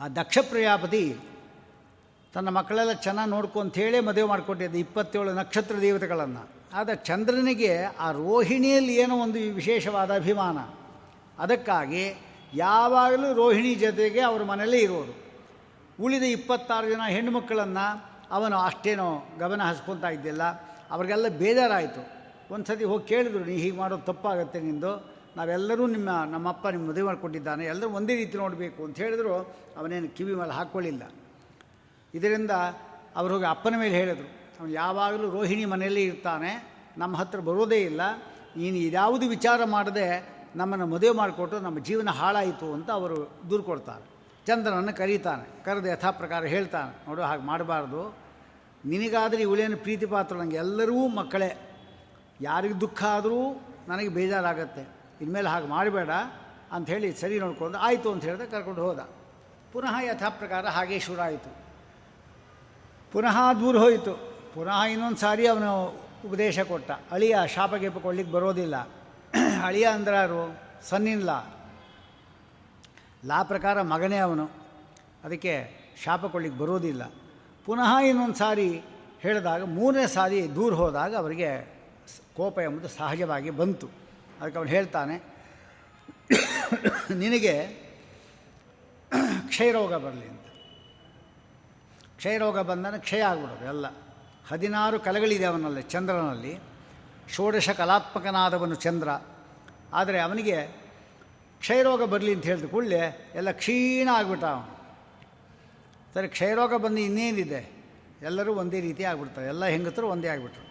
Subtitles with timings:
[0.00, 1.16] ಆ ದಕ್ಷ ಪ್ರಜಾಪತಿ
[2.34, 6.48] ತನ್ನ ಮಕ್ಕಳೆಲ್ಲ ಚೆನ್ನಾಗಿ ನೋಡ್ಕೊ ಹೇಳೇ ಮದುವೆ ಮಾಡಿಕೊಟ್ಟಿದ್ದ ಇಪ್ಪತ್ತೇಳು ನಕ್ಷತ್ರ ದೇವತೆಗಳನ್ನು.
[6.74, 10.58] ಆದರೆ ಚಂದ್ರನಿಗೆ ಆ ರೋಹಿಣಿಯಲ್ಲಿ ಏನೋ ಒಂದು ವಿಶೇಷವಾದ ಅಭಿಮಾನ.
[11.38, 12.14] ಅದಕ್ಕಾಗಿ
[12.54, 15.24] ಯಾವಾಗಲೂ ರೋಹಿಣಿ ಜೊತೆಗೆ ಅವ್ರ ಮನೆಯಲ್ಲೇ ಇರೋರು.
[16.00, 20.42] ಉಳಿದ ಇಪ್ಪತ್ತಾರು ಜನ ಹೆಣ್ಣುಮಕ್ಕಳನ್ನು ಅವನು ಅಷ್ಟೇನೋ ಗಮನ ಹಸ್ಕೊತಾ ಇದ್ದಿಲ್ಲ.
[20.90, 22.08] ಅವರಿಗೆಲ್ಲ ಬೇಜಾರಾಯಿತು.
[22.54, 25.13] ಒಂದು ಸತಿ ಹೋಗಿ ಕೇಳಿದ್ರು, ನೀ ಹೀಗೆ ಮಾಡೋದು ತಪ್ಪಾಗತ್ತೆ ನಿಂದು.
[25.36, 29.34] ನಾವೆಲ್ಲರೂ ನಿಮ್ಮ ನಮ್ಮಪ್ಪ ನಿಮ್ಮ ಮದುವೆ ಮಾಡಿಕೊಟ್ಟಿದ್ದಾನೆ, ಎಲ್ಲರೂ ಒಂದೇ ರೀತಿ ನೋಡಬೇಕು ಅಂತ ಹೇಳಿದ್ರು,
[29.78, 31.02] ಅವನೇನು ಕಿವಿ ಮೇಲೆ ಹಾಕ್ಕೊಳ್ಳಿಲ್ಲ.
[32.14, 32.52] ಇದರಿಂದ
[33.18, 34.28] ಅವರು ಹೋಗಿ ಅಪ್ಪನ ಮೇಲೆ ಹೇಳಿದರು,
[34.58, 36.52] ಅವನು ಯಾವಾಗಲೂ ರೋಹಿಣಿ ಮನೆಯಲ್ಲೇ ಇರ್ತಾನೆ,
[36.98, 38.02] ನಮ್ಮ ಹತ್ರ ಬರೋದೇ ಇಲ್ಲ,
[38.56, 40.06] ನೀನು ಇದ್ಯಾವುದು ವಿಚಾರ ಮಾಡದೆ
[40.56, 43.16] ನಮ್ಮನ್ನು ಮದುವೆ ಮಾಡಿಕೊಟ್ಟು ನಮ್ಮ ಜೀವನ ಹಾಳಾಯಿತು ಅಂತ ಅವರು
[43.50, 44.04] ದೂರು ಕೊಡ್ತಾರೆ.
[44.46, 48.02] ಚಂದ್ರನನ್ನು ಕರೀತಾನೆ, ಕರೆದು ಯಥಾ ಪ್ರಕಾರ ಹೇಳ್ತಾನೆ, ನೋಡು ಹಾಗೆ ಮಾಡಬಾರ್ದು.
[48.84, 51.50] ನಿನಗಾದರೆ ಇವಳೇನು ಪ್ರೀತಿ ಪಾತ್ರ ನನಗೆ ಎಲ್ಲರೂ ಮಕ್ಕಳೇ.
[52.40, 53.40] ಯಾರಿಗೆ ದುಃಖ ಆದರೂ
[53.88, 54.84] ನನಗೆ ಬೇಜಾರಾಗತ್ತೆ.
[55.20, 56.10] ಇನ್ಮೇಲೆ ಹಾಗೆ ಮಾಡಬೇಡ
[56.72, 59.08] ಅಂಥೇಳಿ ಸರಿ ನೋಡಿಕೊಂಡು ಆಯಿತು ಅಂತ ಹೇಳಿದ್ರೆ ಕರ್ಕೊಂಡು ಹೋದ.
[59.72, 61.56] ಪುನಃ ಯಥಾ ಪ್ರಕಾರ ಹಾಗೆ ಶುರು ಆಯಿತು.
[63.12, 64.34] ಪುನಃ ದೂರ ಹೋಯಿತು.
[64.54, 65.86] ಪುನಃ ಇನ್ನೊಂದು ಸಾರಿ ಅವನು
[66.24, 66.90] ಉಪದೇಶ ಕೊಟ್ಟ.
[67.10, 68.88] ಅಳಿಯ ಶಾಪ ಗೀಪ ಕೊಡ್ಲಿಕ್ಕೆ ಬರೋದಿಲ್ಲ.
[69.66, 71.30] ಅಳಿಯ ಅಂದ್ರಾರು ಸನ್ನಿಲ್ಲ.
[73.24, 74.50] ಲಾ ಪ್ರಕಾರ ಮಗನೇ ಅವನು.
[75.24, 75.70] ಅದಕ್ಕೆ
[76.04, 77.02] ಶಾಪ ಕೊಡ್ಲಿಕ್ಕೆ ಬರೋದಿಲ್ಲ.
[77.64, 78.82] ಪುನಃ ಇನ್ನೊಂದು ಸಾರಿ
[79.20, 81.74] ಹೇಳಿದಾಗ ಮೂರನೇ ಸಾರಿ ದೂರ ಹೋದಾಗ ಅವರಿಗೆ
[82.36, 84.03] ಕೋಪ ಎಂಬುದು ಸಹಜವಾಗಿ ಬಂತು.
[84.40, 85.16] ಅದಕ್ಕೆ ಅವನು ಹೇಳ್ತಾನೆ,
[87.22, 87.54] ನಿನಗೆ
[89.50, 90.46] ಕ್ಷಯರೋಗ ಬರಲಿ ಅಂತ.
[92.18, 93.86] ಕ್ಷಯರೋಗ ಬಂದನ ಕ್ಷಯ ಆಗ್ಬಿಡೋದು ಎಲ್ಲ.
[94.50, 96.54] ಹದಿನಾರು ಕಲೆಗಳಿದೆ ಅವನಲ್ಲಿ ಚಂದ್ರನಲ್ಲಿ.
[97.34, 99.08] ಷೋಡಶ ಕಲಾತ್ಮಕನಾದವನು ಚಂದ್ರ.
[99.92, 100.56] ಆದರೆ ಅವನಿಗೆ
[101.60, 103.02] ಕ್ಷಯರೋಗ ಬರಲಿ ಅಂತ ಹೇಳಿದ ಕೂಡಲೇ
[103.34, 104.72] ಎಲ್ಲ ಕ್ಷೀಣ ಆಗ್ಬಿಟ್ಟ ಅವನು.
[106.14, 107.60] ಸರಿ, ಕ್ಷಯರೋಗ ಬಂದು ಇನ್ನೇನಿದೆ?
[108.22, 109.46] ಎಲ್ಲರೂ ಒಂದೇ ರೀತಿ ಆಗ್ಬಿಡ್ತಾರೆ.
[109.48, 110.66] ಎಲ್ಲ ಹೆಂಗತರು ಒಂದೇ ಆಗಿಬಿಟ್ರು.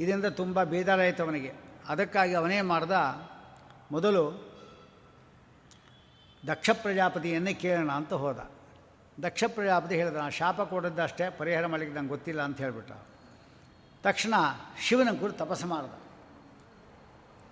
[0.00, 1.52] ಇದರಿಂದ ತುಂಬ ಬೇಜಾರಾಯಿತು ಅವನಿಗೆ.
[1.88, 2.92] ಅದಕ್ಕಾಗಿ ಅವನೇ ಮಾಡ್ದ
[3.92, 4.24] ಮೊದಲು
[6.46, 8.50] ದಕ್ಷ ಪ್ರಜಾಪತಿಯನ್ನೇ ಕೇಳೋಣ ಅಂತ ಹೋದ.
[9.22, 12.92] ದಕ್ಷ ಪ್ರಜಾಪತಿ ಹೇಳಿದ ನಾನು ಶಾಪ ಕೊಡದ್ದಷ್ಟೇ ಪರಿಹಾರ ಮಾಡಲಿಕ್ಕೆ ನಂಗೆ ಗೊತ್ತಿಲ್ಲ ಅಂತ ಹೇಳಿಬಿಟ್ಟ.
[14.02, 14.34] ತಕ್ಷಣ
[14.80, 15.92] ಶಿವನ ಕುರಿತು ತಪಸ್ಸು ಮಾಡ್ದ.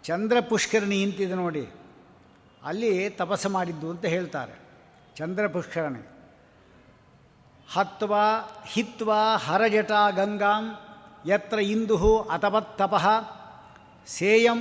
[0.05, 1.65] ಚಂದ್ರ ಪುಷ್ಕರಣಿ ಇಂತಿದೆ ನೋಡಿ,
[2.63, 4.55] ಅಲ್ಲಿ ತಪಸ್ಸು ಮಾಡಿದ್ದು ಅಂತ ಹೇಳ್ತಾರೆ.
[5.17, 6.03] ಚಂದ್ರ ಪುಷ್ಕರಣಿ.
[7.73, 8.15] ಹತ್ವ
[8.67, 10.65] ಹಿತ್ವ ಹರಜಟ ಗಂಗಾಂ,
[11.27, 13.07] ಯತ್ರ ಇಂದು ಅಥವತ್ತಪಃ
[14.17, 14.61] ಸೇಯಂ.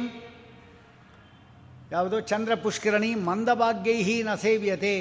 [1.92, 2.18] ಯಾವುದು?
[2.22, 4.96] ಚಂದ್ರ ಪುಷ್ಕರಣಿ ಮಂದಭಾಗ್ಯೈಹಿ ನ ಸೇವ್ಯತೆ.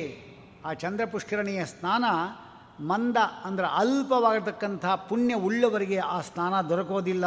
[0.64, 2.04] ಆ ಚಂದ್ರ ಪುಷ್ಕರಣಿಯ ಸ್ನಾನ
[2.82, 7.26] ಮಂದ ಅಂದರೆ ಅಲ್ಪವಾಗಿರ್ತಕ್ಕಂಥ ಪುಣ್ಯ ಉಳ್ಳವರಿಗೆ ಆ ಸ್ನಾನ ದೊರಕೋದಿಲ್ಲ.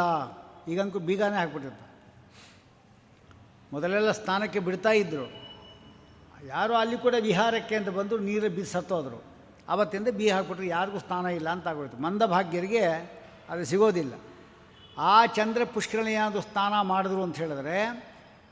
[0.68, 1.90] ಈಗಂತೂ ಬೀಗಾನೇ ಹಾಕ್ಬಿಟ್ಟಿರ್ತಾರೆ
[3.72, 5.26] ಮೊದಲೆಲ್ಲ ಸ್ನಾನಕ್ಕೆ ಬಿಡ್ತಾ ಇದ್ದರು
[6.46, 9.18] ಯಾರು ಅಲ್ಲಿ ಕೂಡ ವಿಹಾರಕ್ಕೆ ಅಂತ ಬಂದು ನೀರು ಬಿ ಸತ್ತೋದ್ರು.
[9.68, 11.98] ಆವತ್ತಿಂದ ಬಿ ಹಾಕ್ಬಿಟ್ರೆ ಯಾರಿಗೂ ಸ್ನಾನ ಇಲ್ಲ ಅಂತ ಆಗೋಯ್ತು.
[12.02, 12.84] ಮಂದಭಾಗ್ಯರಿಗೆ
[13.50, 14.14] ಅದು ಸಿಗೋದಿಲ್ಲ.
[14.98, 18.04] ಆ ಚಂದ್ರ ಪುಷ್ಕರಣಿಯಾದ ಸ್ನಾನ ಮಾಡಿದ್ರು ಅಂತ ಹೇಳಿದ್ರೆ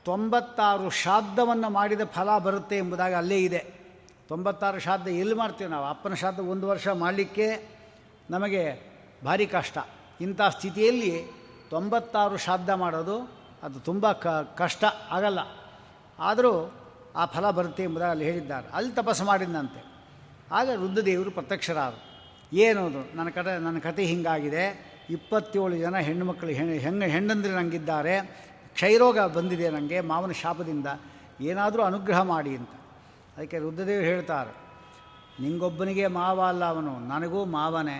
[0.05, 3.81] ತೊಂಬತ್ತಾರು ಶ್ರಾದ್ದವನ್ನು ಮಾಡಿದ ಫಲ ಬರುತ್ತೆ ಎಂಬುದಾಗಿ ಅಲ್ಲೇ ಇದೆ.
[4.29, 5.87] ತೊಂಬತ್ತಾರು ಶ್ರಾದ್ದ ಎಲ್ಲಿ ಮಾಡ್ತೀವಿ ನಾವು?
[5.87, 7.69] ಅಪ್ಪನ ಶ್ರಾದ್ದ ಒಂದು ವರ್ಷ ಮಾಡಲಿಕ್ಕೆ
[8.31, 8.83] ನಮಗೆ
[9.25, 9.79] ಭಾರಿ ಕಷ್ಟ.
[10.21, 11.27] ಇಂಥ ಸ್ಥಿತಿಯಲ್ಲಿ
[11.71, 14.13] ತೊಂಬತ್ತಾರು ಶ್ರಾದ್ದ ಮಾಡೋದು ಅದು ತುಂಬ
[14.57, 15.39] ಕಷ್ಟ ಆಗಲ್ಲ.
[16.19, 16.73] ಆದರೂ
[17.17, 18.69] ಆ ಫಲ ಬರುತ್ತೆ ಎಂಬುದಾಗಿ ಅಲ್ಲಿ ಹೇಳಿದ್ದಾರೆ.
[18.69, 19.85] ಅಲ್ಲಿ ತಪಸ್ಸು ಮಾಡಿದಂತೆ
[20.53, 22.01] ಆಗ ರುದ್ರದೇವರು ಪ್ರತ್ಯಕ್ಷರಾದರು.
[22.57, 24.90] ಏನದು ನನ್ನ ಕಡೆ ನನ್ನ ಕತೆ ಹೀಗಾಗಿದೆ.
[25.11, 28.15] ಇಪ್ಪತ್ತೇಳು ಜನ ಹೆಣ್ಣುಮಕ್ಕಳು ಹೆಣ್ಣು ಹೆಣ್ಣು, ಹೆಣ್ಣಂದ್ರೆ ನನಗಿದ್ದಾರೆ
[28.75, 30.89] ಕ್ಷಯರೋಗ ಬಂದಿದೆ ನನಗೆ ಮಾವನ ಶಾಪದಿಂದ.
[31.41, 32.73] ಏನಾದರೂ ಅನುಗ್ರಹ ಮಾಡಿ ಅಂತ.
[33.37, 34.53] ಅದಕ್ಕೆ ರುದ್ರದೇವರು ಹೇಳ್ತಾರೆ,
[35.43, 37.99] ನಿಂಗೊಬ್ಬನಿಗೆ ಮಾವ ಅಲ್ಲ ಅವನು, ನನಗೂ ಮಾವನೇ.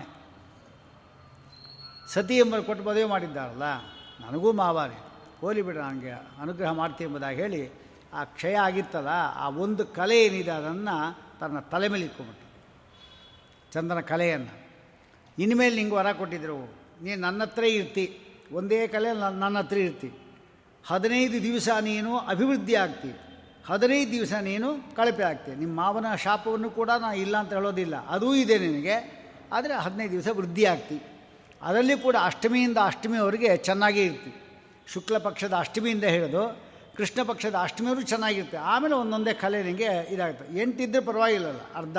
[2.13, 3.67] ಸತಿ ಎಂಬ ಕೊಟ್ಟು ಮದುವೆ ಮಾಡಿದ್ದಾರಲ್ಲ,
[4.25, 4.99] ನನಗೂ ಮಾವನೇ.
[5.41, 6.11] ಹೋಲಿ ಬಿಡ ನನಗೆ
[6.41, 7.61] ಅನುಗ್ರಹ ಮಾಡ್ತೀನಿ ಎಂಬುದಾಗಿ ಹೇಳಿ,
[8.13, 10.95] ಆ ಕ್ಷಯ ಆಗಿತ್ತಲ್ಲ, ಆ ಒಂದು ಕಲೆ ಏನಿದೆ ಅದನ್ನು
[11.39, 12.45] ತನ್ನ ತಲೆ ಮೇಲೆ ಇಟ್ಕೊಂಬಿಟ್ಟು
[13.73, 14.53] ಚಂದನ ಕಲೆಯನ್ನು.
[15.37, 16.80] ಇನ್ಮೇಲೆ ನಿಂಗೆ ವರ ಕೊಟ್ಟಿದ್ರು.
[17.01, 18.17] ನೀನು ನನ್ನ ಹತ್ರ ಇರ್ತಿ.
[18.51, 20.11] ಒಂದೇ ಕಲೆ ನನ್ನ ನನ್ನ ಹತ್ರ ಇರ್ತಿ.
[20.87, 23.21] ಹದಿನೈದು ದಿವಸ ನೀನು ಅಭಿವೃದ್ಧಿ ಆಗ್ತಿ.
[23.65, 25.55] ಹದಿನೈದು ದಿವಸ ನೀನು ಕಳಪೆ ಆಗ್ತಿ.
[25.55, 28.05] ನಿಮ್ಮ ಮಾವನ ಶಾಪವನ್ನು ಕೂಡ ನಾನು ಇಲ್ಲ ಅಂತ ಹೇಳೋದಿಲ್ಲ.
[28.05, 29.21] ಅದೂ ಇದೆ ನಿನಗೆ.
[29.51, 31.01] ಆದರೆ ಹದಿನೈದು ದಿವಸ ವೃದ್ಧಿ ಆಗ್ತಿ.
[31.61, 34.33] ಅದರಲ್ಲಿ ಕೂಡ ಅಷ್ಟಮಿಯಿಂದ ಅಷ್ಟಮಿಯವರೆಗೆ ಚೆನ್ನಾಗೇ ಇರ್ತಿ.
[34.87, 38.57] ಶುಕ್ಲ ಪಕ್ಷದ ಅಷ್ಟಮಿಯಿಂದ ಹಿಡಿದು ಕೃಷ್ಣ ಪಕ್ಷದ ಅಷ್ಟಮಿಯವರು ಚೆನ್ನಾಗಿರುತ್ತೆ.
[38.57, 40.59] ಆಮೇಲೆ ಒಂದೊಂದೇ ಕಲೆ ನಿನಗೆ ಇದಾಗುತ್ತೆ.
[40.59, 41.97] ಎಂಟಿದ್ದರೆ ಪರವಾಗಿಲ್ಲಲ್ಲ, ಅರ್ಧ.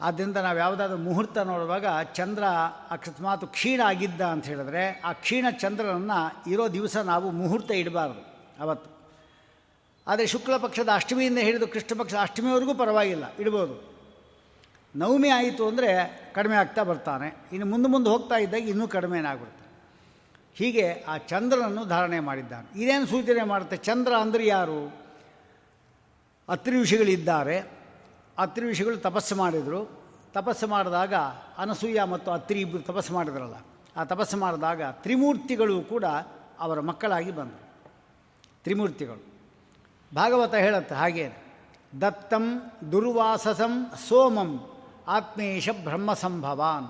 [0.00, 2.44] ಆದ್ದರಿಂದ ನಾವು ಯಾವುದಾದ್ರೂ ಮುಹೂರ್ತ ನೋಡುವಾಗ ಚಂದ್ರ
[2.90, 8.22] ಅಕಸ್ಮಾತ್ ಕ್ಷೀಣ ಆಗಿದ್ದ ಅಂತ ಹೇಳಿದ್ರೆ ಆ ಕ್ಷೀಣ ಚಂದ್ರನನ್ನು ಇರೋ ದಿವಸ ನಾವು ಮುಹೂರ್ತ ಇಡಬಾರ್ದು
[8.62, 8.90] ಅವತ್ತು.
[10.06, 13.74] ಆದರೆ ಶುಕ್ಲ ಪಕ್ಷದ ಅಷ್ಟಮಿಯಿಂದ ಹಿಡಿದು ಕೃಷ್ಣ ಪಕ್ಷ ಅಷ್ಟಮಿವರೆಗೂ ಪರವಾಗಿಲ್ಲ, ಇಡ್ಬೋದು.
[14.94, 15.90] ನವಮಿ ಆಯಿತು ಅಂದರೆ
[16.34, 17.28] ಕಡಿಮೆ ಆಗ್ತಾ ಬರ್ತಾನೆ.
[17.52, 19.66] ಇನ್ನು ಮುಂದೆ ಮುಂದೆ ಹೋಗ್ತಾ ಇದ್ದಾಗ ಇನ್ನೂ ಕಡಿಮೆನಾಗ್ಬಿಡ್ತಾನೆ
[20.54, 22.80] ಹೀಗೆ ಆ ಚಂದ್ರನನ್ನು ಧಾರಣೆ ಮಾಡಿದ್ದಾನೆ.
[22.82, 23.76] ಇದೇನು ಸೂಚನೆ ಮಾಡುತ್ತೆ?
[23.76, 24.78] ಚಂದ್ರ ಅಂದರೆ ಯಾರು?
[26.48, 27.77] ಅತ್ರಿ ಋಷಿಗಳಿದ್ದಾರೆ
[28.38, 29.80] ಅತ್ರಿ ಋಷಿಗಳು ತಪಸ್ಸು ಮಾಡಿದರು.
[30.32, 31.14] ತಪಸ್ಸು ಮಾಡಿದಾಗ
[31.58, 33.56] ಅನಸೂಯ ಮತ್ತು ಅತ್ರಿ ಇಬ್ಬರು ತಪಸ್ಸು ಮಾಡಿದ್ರಲ್ಲ,
[33.96, 36.04] ಆ ತಪಸ್ಸು ಮಾಡಿದಾಗ ತ್ರಿಮೂರ್ತಿಗಳು ಕೂಡ
[36.60, 37.64] ಅವರ ಮಕ್ಕಳಾಗಿ ಬಂದರು.
[38.64, 39.22] ತ್ರಿಮೂರ್ತಿಗಳು.
[40.12, 41.26] ಭಾಗವತ ಹೇಳುತ್ತೆ ಹಾಗೆ,
[42.00, 42.44] ದತ್ತಂ
[42.92, 43.74] ದುರ್ವಾಸಸಂ
[44.08, 44.50] ಸೋಮಂ
[45.08, 46.88] ಆತ್ಮೇಶ ಬ್ರಹ್ಮ ಸಂಭವಾನ್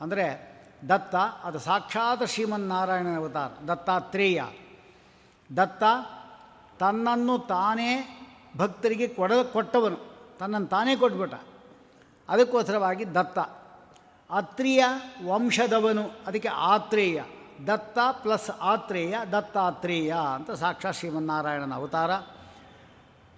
[0.00, 0.26] ಅಂದರೆ
[0.88, 1.14] ದತ್ತ,
[1.44, 4.42] ಅದು ಸಾಕ್ಷಾತ್ ಶ್ರೀಮನ್ನಾರಾಯಣನ ಅವತಾರ, ದತ್ತಾತ್ರೇಯ.
[5.50, 5.82] ದತ್ತ
[6.78, 7.90] ತನ್ನನ್ನು ತಾನೇ
[8.56, 10.13] ಭಕ್ತರಿಗೆ ಕೊಡ ಕೊಟ್ಟವನು.
[10.38, 11.34] ತನ್ನನ್ನು ತಾನೇ ಕೊಟ್ಬಿಟ್ಟ.
[12.28, 13.38] ಅದಕ್ಕೋಸ್ಕರವಾಗಿ ದತ್ತ.
[14.30, 14.84] ಅತ್ರಿಯ
[15.26, 17.22] ವಂಶದವನು, ಅದಕ್ಕೆ ಆತ್ರೇಯ.
[17.66, 22.10] ದತ್ತ ಪ್ಲಸ್ ಆತ್ರೇಯ, ದತ್ತಾತ್ರೇಯ ಅಂತ ಸಾಕ್ಷಾತ್ ಶ್ರೀಮನ್ನಾರಾಯಣನ ಅವತಾರ.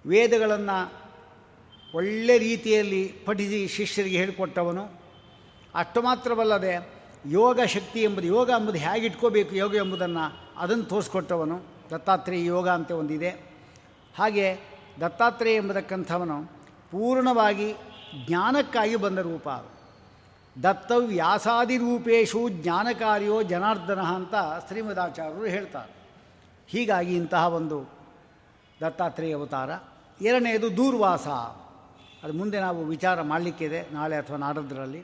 [0.07, 0.93] ವೇದಗಳನ್ನು
[1.93, 4.87] ಒಳ್ಳೆ ರೀತಿಯಲ್ಲಿ ಪಠಿಸಿ ಶಿಷ್ಯರಿಗೆ ಹೇಳಿಕೊಟ್ಟವನು.
[5.75, 6.93] ಅಷ್ಟು ಮಾತ್ರವಲ್ಲದೆ
[7.25, 11.61] ಯೋಗ ಶಕ್ತಿ ಎಂಬುದು, ಯೋಗ ಎಂಬುದು ಹೇಗೆ ಇಟ್ಕೋಬೇಕು ಯೋಗ ಎಂಬುದನ್ನು ಅದನ್ನು ತೋರಿಸ್ಕೊಟ್ಟವನು.
[11.91, 13.29] ದತ್ತಾತ್ರೇಯ ಯೋಗ ಅಂತ ಒಂದಿದೆ.
[14.17, 14.59] ಹಾಗೆ
[15.01, 16.56] ದತ್ತಾತ್ರೇಯ ಎಂಬತಕ್ಕಂಥವನು
[16.91, 17.73] ಪೂರ್ಣವಾಗಿ
[18.27, 19.77] ಜ್ಞಾನಕ್ಕಾಗಿ ಬಂದ ರೂಪ ಅದು.
[21.77, 24.33] ರೂಪೇಶು ಜ್ಞಾನಕಾರ್ಯೋ ಜನಾರ್ದನ ಅಂತ
[24.67, 25.91] ಶ್ರೀಮದಾಚಾರ್ಯರು ಹೇಳ್ತಾರೆ.
[26.67, 27.89] ಹೀಗಾಗಿ ಇಂತಹ ಒಂದು
[28.81, 29.69] ದತ್ತಾತ್ರೇಯ ಅವತಾರ.
[30.21, 31.27] ಎರಡನೆಯದು ದೂರ್ವಾಸ.
[32.23, 35.03] ಅದು ಮುಂದೆ ನಾವು ವಿಚಾರ ಮಾಡಲಿಕ್ಕಿದೆ, ನಾಳೆ ಅಥವಾ ನಾಡದ್ರಲ್ಲಿ.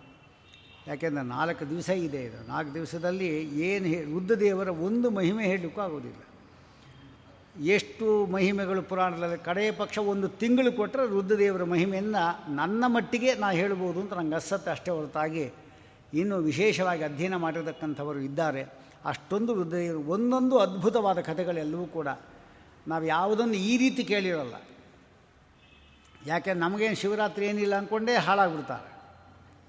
[0.87, 2.47] ಯಾಕೆಂದರೆ ನಾಲ್ಕು ದಿವಸ ಇದೆ ಇದು.
[2.47, 4.03] ನಾಲ್ಕು ದಿವಸದಲ್ಲಿ ಏನು ಹೇ
[4.39, 6.32] ದೇವರ ಒಂದು ಮಹಿಮೆ ಹೇಳಲಿಕ್ಕೂ ಆಗೋದಿಲ್ಲ.
[7.61, 14.13] ಎಷ್ಟು ಮಹಿಮೆಗಳು ಪುರಾಣದಲ್ಲಿ, ಕಡೆಯ ಪಕ್ಷ ಒಂದು ತಿಂಗಳು ಕೊಟ್ಟರೆ ರುದ್ರದೇವರ ಮಹಿಮೆಯನ್ನು ನನ್ನ ಮಟ್ಟಿಗೆ ನಾ ಹೇಳ್ಬೋದು ಅಂತ
[14.13, 15.53] ನಂಗೆ ಅಸತ್ತೆ ಅಷ್ಟೇ ಹೊರತಾಗಿ.
[16.13, 18.63] ಇನ್ನು ವಿಶೇಷವಾಗಿ ಅಧ್ಯಯನ ಮಾಡಿರತಕ್ಕಂಥವರು ಇದ್ದಾರೆ.
[19.05, 22.07] ಅಷ್ಟೊಂದು ರುದ್ರದೇವರು ಒಂದೊಂದು ಅದ್ಭುತವಾದ ಕಥೆಗಳೆಲ್ಲವೂ ಕೂಡ
[22.87, 24.55] ನಾವು ಯಾವುದನ್ನು ಈ ರೀತಿ ಕೇಳಿರಲ್ಲ.
[26.25, 28.93] ಯಾಕೆ, ನಮಗೇನು ಶಿವರಾತ್ರಿ ಏನಿಲ್ಲ ಅಂದ್ಕೊಂಡೇ ಹಾಳಾಗ್ಬಿಡ್ತಾರೆ.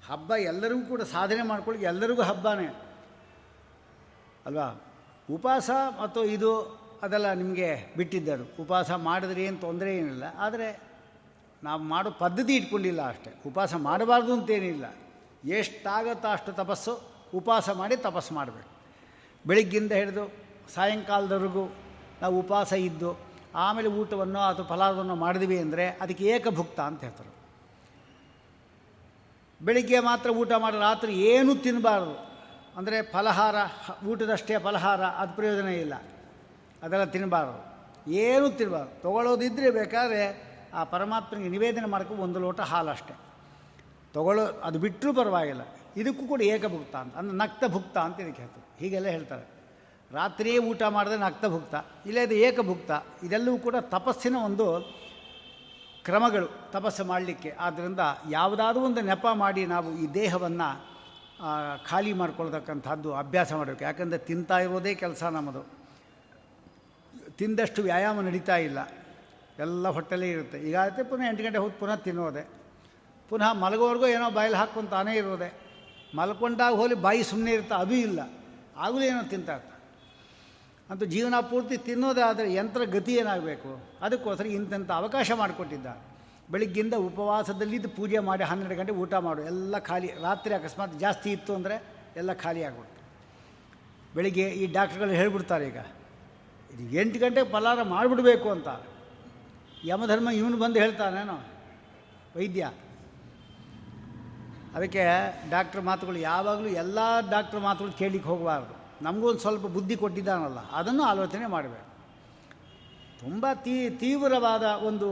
[0.07, 2.83] ಹಬ್ಬ ಎಲ್ಲರಿಗೂ ಕೂಡ ಸಾಧನೆ ಮಾಡ್ಕೊಳ್ಳಿ ಎಲ್ಲರಿಗೂ ಹಬ್ಬನೇ.
[4.45, 4.81] ಅಲ್ವಾ?
[5.31, 5.69] ಉಪವಾಸ
[6.03, 8.45] ಮತ್ತು ಇದು ಅದೆಲ್ಲ ನಿಮಗೆ ಬಿಟ್ಟಿದ್ದರು.
[8.61, 10.25] ಉಪವಾಸ ಮಾಡಿದ್ರೆ ಏನು ತೊಂದರೆ ಏನಿಲ್ಲ.
[10.45, 10.67] ಆದರೆ
[11.63, 13.31] ನಾವು ಮಾಡೋ ಪದ್ಧತಿ ಇಟ್ಕೊಂಡಿಲ್ಲ ಅಷ್ಟೇ.
[13.49, 14.85] ಉಪವಾಸ ಮಾಡಬಾರ್ದು ಅಂತೇನಿಲ್ಲ.
[15.59, 16.93] ಎಷ್ಟಾಗತ್ತೋ ಅಷ್ಟು ತಪಸ್ಸು
[17.39, 18.69] ಉಪವಾಸ ಮಾಡಿ ತಪಸ್ಸು ಮಾಡಬೇಕು.
[19.45, 20.25] ಬೆಳಿಗ್ಗಿಂದ ಹಿಡಿದು
[20.73, 21.63] ಸಾಯಂಕಾಲದವರೆಗೂ
[22.21, 23.09] ನಾವು ಉಪವಾಸ ಇದ್ದು,
[23.65, 27.31] ಆಮೇಲೆ ಊಟವನ್ನು ಅಥವಾ ಫಲಾರವನ್ನು ಮಾಡಿದ್ವಿ ಅಂದರೆ ಅದಕ್ಕೆ ಏಕಭುಕ್ತ ಅಂತ ಹೇಳ್ತಾರೆ.
[29.61, 32.15] ಬೆಳಿಗ್ಗೆ ಮಾತ್ರ ಊಟ ಮಾಡಿ ರಾತ್ರಿ ಏನೂ ತಿನ್ನಬಾರ್ದು
[32.79, 33.55] ಅಂದರೆ ಫಲಹಾರ,
[34.11, 35.95] ಊಟದಷ್ಟೇ ಫಲಹಾರ, ಅದು ಪ್ರಯೋಜನ ಇಲ್ಲ.
[36.85, 37.75] ಅದೆಲ್ಲ ತಿನ್ನಬಾರ್ದು
[38.11, 40.21] ಏನೂ ತಿನ್ನಬಾರ್ದು ತಗೊಳ್ಳೋದಿದ್ರೆ ಬೇಕಾದ್ರೆ
[40.73, 43.13] ಆ ಪರಮಾತ್ಮನಿಗೆ ನಿವೇದನೆ ಮಾಡೋಕ್ಕೆ ಒಂದು ಲೋಟ ಹಾಲು ಅಷ್ಟೇ
[44.13, 45.61] ತೊಗೊಳ್ಳೋ ಅದು ಬಿಟ್ಟರೂ ಪರವಾಗಿಲ್ಲ.
[45.97, 47.17] ಇದಕ್ಕೂ ಕೂಡ ಏಕಭುಕ್ತ ಅಂತ.
[47.17, 48.79] ಅಂದರೆ ನಕ್ತಭುಕ್ತ ಅಂತ ಇದಕ್ಕೆ ಹೇಳ್ತಾರೆ.
[48.79, 49.45] ಹೀಗೆಲ್ಲ ಹೇಳ್ತಾರೆ.
[50.11, 52.91] ರಾತ್ರಿಯೇ ಊಟ ಮಾಡಿದ್ರೆ ನಕ್ತಭುಕ್ತ ಇಲ್ಲ ಇದು ಏಕಭುಕ್ತ.
[53.23, 54.95] ಇದೆಲ್ಲವೂ ಕೂಡ ತಪಸ್ಸಿನ ಒಂದು
[56.03, 57.49] ಕ್ರಮಗಳು ತಪಸ್ಸು ಮಾಡಲಿಕ್ಕೆ.
[57.59, 57.99] ಆದ್ದರಿಂದ
[58.29, 60.85] ಯಾವುದಾದ್ರೂ ಒಂದು ನೆಪ ಮಾಡಿ ನಾವು ಈ ದೇಹವನ್ನು
[61.89, 63.83] ಖಾಲಿ ಮಾಡ್ಕೊಳ್ತಕ್ಕಂಥದ್ದು ಅಭ್ಯಾಸ ಮಾಡಬೇಕು.
[63.83, 65.74] ಯಾಕಂದರೆ ತಿಂತಾ ಇರೋದೇ ಕೆಲಸ ನಮ್ಮದು.
[67.39, 68.79] ತಿಂದಷ್ಟು ವ್ಯಾಯಾಮ ನಡೀತಾ ಇಲ್ಲ.
[69.65, 70.57] ಎಲ್ಲ ಹೊಟ್ಟೆಲೇ ಇರುತ್ತೆ.
[70.67, 72.43] ಈಗ ಆಯಿತು ಪುನಃ ಎಂಟು ಗಂಟೆ ಹೋಗಿ ಪುನಃ ತಿನ್ನೋದೆ.
[73.29, 75.49] ಪುನಃ ಮಲಗೋವರೆಗೂ ಏನೋ ಬಾಯಲ್ಲಿ ಹಾಕ್ಕೊಂತಾನೇ ಇರೋದೆ.
[76.17, 78.19] ಮಲ್ಕೊಂಡಾಗ ಹೋಲಿ ಬಾಯಿ ಸುಮ್ಮನೆ ಇರುತ್ತೆ, ಅದು ಇಲ್ಲ.
[78.85, 79.71] ಆಗಲೂ ಏನೋ ತಿಂತಾ ಅಂತ
[80.89, 83.69] ಅಂತೂ ಜೀವನ ಪೂರ್ತಿ ತಿನ್ನೋದೇ ಆದರೆ ಯಂತ್ರ ಗತಿ ಏನಾಗಬೇಕು?
[84.05, 85.87] ಅದಕ್ಕೋಸ್ಕರ ಇಂಥಂಥ ಅವಕಾಶ ಮಾಡಿಕೊಟ್ಟಿದ್ದ
[86.53, 89.41] ಬೆಳಿಗ್ಗಿಂದ ಉಪವಾಸದಲ್ಲಿದ್ದು ಪೂಜೆ ಮಾಡಿ ಹನ್ನೆರಡು ಗಂಟೆ ಊಟ ಮಾಡು.
[89.51, 90.09] ಎಲ್ಲ ಖಾಲಿ.
[90.25, 91.75] ರಾತ್ರಿ ಅಕಸ್ಮಾತ್ ಜಾಸ್ತಿ ಇತ್ತು ಅಂದರೆ
[92.21, 93.01] ಎಲ್ಲ ಖಾಲಿ ಆಗ್ಬಿಡ್ತು
[94.15, 95.79] ಬೆಳಿಗ್ಗೆ ಈ ಡಾಕ್ಟ್ರುಗಳು ಹೇಳ್ಬಿಡ್ತಾರೆ ಈಗ
[96.79, 98.69] ಇದು ಎಂಟು ಗಂಟೆಗೆ ಫಲಾರ ಮಾಡಿಬಿಡಬೇಕು ಅಂತ.
[99.85, 101.37] ಯಮಧರ್ಮ ಇವನು ಬಂದು ಹೇಳ್ತಾನೇನೋ
[102.35, 102.63] ವೈದ್ಯ,
[104.75, 105.03] ಅದಕ್ಕೆ
[105.49, 106.99] ಡಾಕ್ಟ್ರ್ ಮಾತುಗಳು ಯಾವಾಗಲೂ ಎಲ್ಲ
[107.29, 108.73] ಡಾಕ್ಟ್ರ್ ಮಾತುಗಳು ಕೇಳಲಿಕ್ಕೆ ಹೋಗಬಾರ್ದು.
[109.01, 111.89] ನಮಗೂ ಒಂದು ಸ್ವಲ್ಪ ಬುದ್ಧಿ ಕೊಟ್ಟಿದ್ದಾನಲ್ಲ, ಅದನ್ನು ಆಲೋಚನೆ ಮಾಡಬೇಕು.
[113.19, 115.07] ತುಂಬ ತೀ, ತೀವ್ರವಾದ ಒಂದು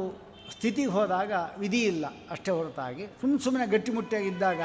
[0.52, 2.06] ಸ್ಥಿತಿಗೆ ಹೋದಾಗ ವಿಧಿ ಇಲ್ಲ.
[2.30, 4.62] ಅಷ್ಟೇ ಹೊರತಾಗಿ ಸುಮ್ಮ ಸುಮ್ಮನೆ ಗಟ್ಟಿಮುಟ್ಟಿಯಾಗಿದ್ದಾಗ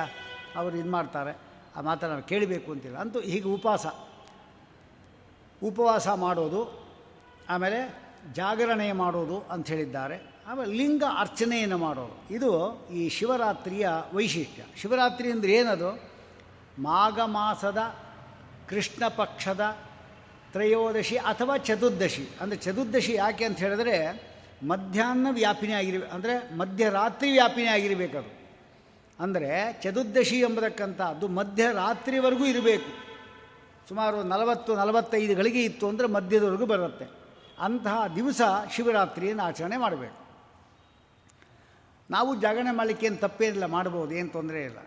[0.56, 1.32] ಅವರು ಇದು ಮಾಡ್ತಾರೆ.
[1.76, 2.98] ಆ ಮಾತನ್ನು ಕೇಳಬೇಕು ಅಂತಿಲ್ಲ.
[2.98, 3.86] ಅಂತೂ ಹೀಗೆ ಉಪವಾಸ
[5.62, 6.60] ಉಪವಾಸ ಮಾಡೋದು
[7.48, 7.78] ಆಮೇಲೆ
[8.34, 10.16] ಜಾಗರಣೆ ಮಾಡೋದು ಅಂತ ಹೇಳಿದ್ದಾರೆ.
[10.46, 12.34] ಆಮೇಲೆ ಲಿಂಗ ಅರ್ಚನೆಯನ್ನು ಮಾಡೋದು.
[12.34, 12.50] ಇದು
[12.92, 14.62] ಈ ಶಿವರಾತ್ರಿಯ ವೈಶಿಷ್ಟ್ಯ.
[14.76, 15.90] ಶಿವರಾತ್ರಿ ಅಂದರೆ ಏನದು?
[16.78, 17.94] ಮಾಘ ಮಾಸದ
[18.68, 19.76] ಕೃಷ್ಣ ಪಕ್ಷದ
[20.52, 22.28] ತ್ರಯೋದಶಿ ಅಥವಾ ಚತುರ್ದಶಿ.
[22.40, 24.28] ಅಂದರೆ ಚತುರ್ದಶಿ ಯಾಕೆ ಅಂತ ಹೇಳಿದ್ರೆ
[24.62, 28.30] ಮಧ್ಯಾಹ್ನ ವ್ಯಾಪಿನಿ ಆಗಿರ್ಬೇಕು ಅಂದರೆ ಮಧ್ಯರಾತ್ರಿ ವ್ಯಾಪಿನಿ ಆಗಿರಬೇಕದು.
[29.20, 32.90] ಅಂದರೆ ಚತುರ್ದಶಿ ಎಂಬತಕ್ಕಂಥದ್ದು ಮಧ್ಯರಾತ್ರಿವರೆಗೂ ಇರಬೇಕು.
[33.88, 37.17] ಸುಮಾರು ನಲವತ್ತು, ನಲವತ್ತೈದು ಗಳಿಗೆ ಇತ್ತು ಅಂದರೆ ಮಧ್ಯದವರೆಗೂ ಬರುತ್ತೆ.
[37.60, 38.40] ಅಂತಹ ದಿವಸ
[38.74, 40.18] ಶಿವರಾತ್ರಿಯನ್ನು ಆಚರಣೆ ಮಾಡಬೇಕು.
[42.10, 44.78] ನಾವು ಜಾಗರಣೆ ಮಾಡಲಿಕ್ಕೆ ಏನು ತಪ್ಪೇನಿಲ್ಲ, ಮಾಡ್ಬೋದು, ಏನು ತೊಂದರೆ ಇಲ್ಲ.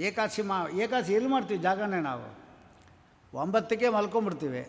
[0.00, 2.26] ಏಕಾದಶಿ ಮಾ ಏಕಾದಶಿ ಎಲ್ಲಿ ಮಾಡ್ತೀವಿ ಜಾಗರಣೆ ನಾವು?
[3.32, 4.62] ಒಂಬತ್ತಕ್ಕೆ ಮಲ್ಕೊಂಬಿಡ್ತೀವಿ.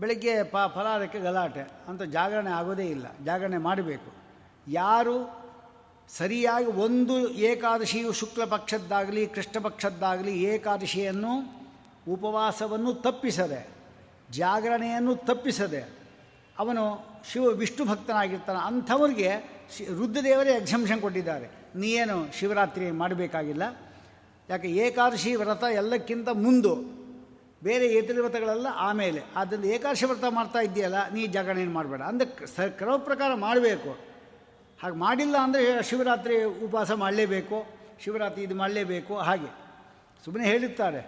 [0.00, 4.10] ಬೆಳಗ್ಗೆ ಪ, ಫಲಾರಕ್ಕೆ ಗಲಾಟೆ, ಅಂತ ಜಾಗರಣೆ ಆಗೋದೇ ಇಲ್ಲ, ಜಾಗರಣೆ ಮಾಡಬೇಕು.
[4.66, 5.16] ಯಾರು
[6.08, 11.32] ಸರಿಯಾಗಿ ಒಂದು ಏಕಾದಶಿಯು ಶುಕ್ಲ ಪಕ್ಷದ್ದಾಗಲಿ, ಕೃಷ್ಣ ಪಕ್ಷದ್ದಾಗಲಿ ಏಕಾದಶಿಯನ್ನು
[12.12, 13.68] ಉಪವಾಸವನ್ನು ತಪ್ಪಿಸದೆ,
[14.30, 15.99] ಜಾಗರಣೆಯನ್ನು ತಪ್ಪಿಸದೆ
[16.60, 16.84] ಅವನು
[17.30, 19.30] ಶಿವ ವಿಷ್ಣು ಭಕ್ತನಾಗಿರ್ತಾನೆ, ಅಂಥವ್ರಿಗೆ
[19.74, 21.46] ಶಿ ರುದ್ರದೇವರೇ ಎಕ್ಸಂಷನ್ ಕೊಟ್ಟಿದ್ದಾರೆ.
[21.80, 23.64] ನೀ ಏನು ಶಿವರಾತ್ರಿ ಮಾಡಬೇಕಾಗಿಲ್ಲ.
[24.48, 26.72] ಯಾಕೆ ಏಕಾದಶಿ ವ್ರತ ಎಲ್ಲಕ್ಕಿಂತ ಮುಂದು,
[27.66, 29.20] ಬೇರೆ ಇತರ ವ್ರತಗಳೆಲ್ಲ ಆಮೇಲೆ.
[29.38, 32.02] ಆದ್ದರಿಂದ ಏಕಾದಶಿ ವ್ರತ ಮಾಡ್ತಾ ಇದೆಯಲ್ಲ ನೀ ಜಾಗರಣೆಯನ್ನು ಮಾಡಬೇಡ.
[32.10, 33.92] ಅಂದರೆ ಸ ಕ್ರಮ ಪ್ರಕಾರ ಮಾಡಬೇಕು.
[34.78, 36.36] ಹಾಗೆ ಮಾಡಿಲ್ಲ ಅಂದರೆ ಶಿವರಾತ್ರಿ
[36.66, 37.58] ಉಪವಾಸ ಮಾಡಲೇಬೇಕು,
[38.04, 39.50] ಶಿವರಾತ್ರಿ ಇದು ಮಾಡಲೇಬೇಕು, ಹಾಗೆ.
[40.24, 41.02] ಸುಮ್ಮನೆ ಹೇಳಿರ್ತಾರೆ.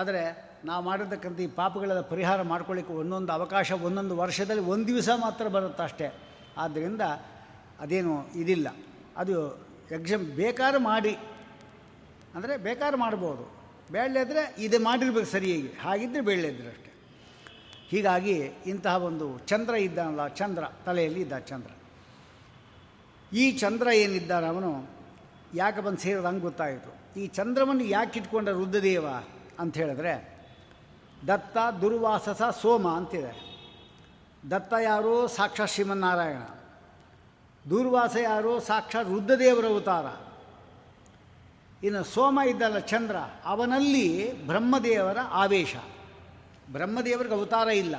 [0.00, 0.22] ಆದರೆ
[0.64, 6.14] ನಾವು ಮಾಡಿರ್ತಕ್ಕಂಥ ಈ ಪಾಪಗಳೆಲ್ಲ ಪರಿಹಾರ ಮಾಡ್ಕೊಳ್ಳಿಕ್ಕೆ ಒಂದೊಂದು ಅವಕಾಶ, ಒಂದೊಂದು ವರ್ಷದಲ್ಲಿ ಒಂದು ದಿವಸ ಮಾತ್ರ ಬರುತ್ತೆ ಅಷ್ಟೇ.
[6.58, 7.00] ಆದ್ದರಿಂದ
[7.80, 8.76] ಅದೇನು ಇದಿಲ್ಲ.
[9.16, 9.56] ಅದು
[9.90, 11.18] ಎಕ್ಸಾಮ್ ಬೇಕಾದ್ರೆ ಮಾಡಿ.
[12.34, 13.56] ಅಂದರೆ ಬೇಕಾದ್ರೆ ಮಾಡ್ಬೋದು.
[13.92, 15.68] ಬೇಡಲಿದ್ರೆ ಇದು ಮಾಡಿರ್ಬೇಕು ಸರಿಯಾಗಿ.
[15.68, 16.92] ಹಾಗಿದ್ದರೆ ಬೇಡಲಿದ್ರೆ ಅಷ್ಟೇ.
[17.88, 18.32] ಹೀಗಾಗಿ
[18.66, 21.70] ಇಂತಹ ಒಂದು ಚಂದ್ರ ಇದ್ದಾನಲ್ಲ, ಚಂದ್ರ ತಲೆಯಲ್ಲಿ ಇದ್ದ ಚಂದ್ರ.
[23.36, 24.88] ಈ ಚಂದ್ರ ಏನಿದ್ದಾನೆ ಅವನು?
[25.54, 27.20] ಯಾಕೆ ಬಂದು ಸೇರೋದು ಹಂಗೆ ಗೊತ್ತಾಯಿತು.
[27.20, 29.06] ಈ ಚಂದ್ರವನ್ನು ಯಾಕೆ ಇಟ್ಕೊಂಡ ರುದ್ರದೇವ
[29.58, 30.35] ಅಂತ ಹೇಳಿದ್ರೆ
[31.26, 33.46] ದತ್ತ ದುರ್ವಾಸಸ ಸೋಮ ಅಂತಿದೆ.
[34.50, 35.28] ದತ್ತ ಯಾರು?
[35.28, 36.42] ಸಾಕ್ಷಾತ್ ಶ್ರೀಮನ್ನಾರಾಯಣ.
[37.70, 38.60] ದುರ್ವಾಸ ಯಾರು?
[38.60, 40.06] ಸಾಕ್ಷಾತ್ ರುದ್ರದೇವರ ಅವತಾರ.
[41.84, 45.76] ಇನ್ನು ಸೋಮ ಇದ್ದಲ್ಲ ಚಂದ್ರ, ಅವನಲ್ಲಿ ಬ್ರಹ್ಮದೇವರ ಆವೇಶ.
[46.72, 47.96] ಬ್ರಹ್ಮದೇವರಿಗೆ ಅವತಾರ ಇಲ್ಲ.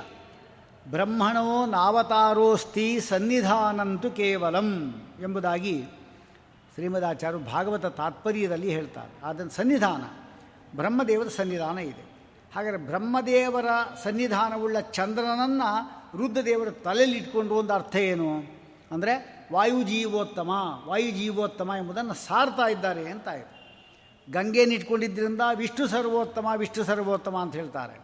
[0.90, 5.84] ಬ್ರಹ್ಮಣೋ ನಾವತಾರೋಸ್ತಿ ಸನ್ನಿಧಾನಂತು ಕೇವಲಂ ಎಂಬುದಾಗಿ
[6.74, 9.26] ಶ್ರೀಮದಾಚಾರ್ಯರು ಭಾಗವತ ತಾತ್ಪರ್ಯದಲ್ಲಿ ಹೇಳ್ತಾರೆ.
[9.26, 10.02] ಅದನ್ನು ಸನ್ನಿಧಾನ,
[10.76, 12.07] ಬ್ರಹ್ಮದೇವರ ಸನ್ನಿಧಾನ ಇದೆ.
[12.54, 13.70] ಹಾಗಾದರೆ ಬ್ರಹ್ಮದೇವರ
[14.04, 15.70] ಸನ್ನಿಧಾನವುಳ್ಳ ಚಂದ್ರನನ್ನು
[16.18, 18.30] ರುದ್ರದೇವರ ತಲೆಯಲ್ಲಿ ಇಟ್ಕೊಂಡು ಒಂದು ಅರ್ಥ ಏನು?
[18.90, 19.14] ಅಂದರೆ
[19.52, 20.50] ವಾಯುಜೀವೋತ್ತಮ
[20.86, 23.28] ವಾಯುಜೀವೋತ್ತಮ ಎಂಬುದನ್ನು ಸಾರ್ತಾ ಇದ್ದಾರೆ ಅಂತ
[24.28, 27.96] ಗಂಗೆಯನ್ನು ಇಟ್ಕೊಂಡಿದ್ದರಿಂದ ವಿಷ್ಣು ಸರ್ವೋತ್ತಮ ವಿಷ್ಣು ಸರ್ವೋತ್ತಮ ಅಂತ ಹೇಳ್ತಾರೆ.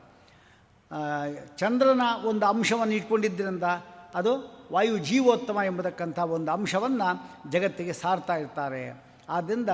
[1.56, 3.66] ಚಂದ್ರನ ಒಂದು ಅಂಶವನ್ನು ಇಟ್ಕೊಂಡಿದ್ದರಿಂದ
[4.14, 4.32] ಅದು
[4.72, 7.08] ವಾಯು ಜೀವೋತ್ತಮ ಎಂಬತಕ್ಕಂಥ ಒಂದು ಅಂಶವನ್ನು
[7.50, 8.82] ಜಗತ್ತಿಗೆ ಸಾರ್ತಾ ಇರ್ತಾರೆ.
[9.28, 9.70] ಆದ್ದರಿಂದ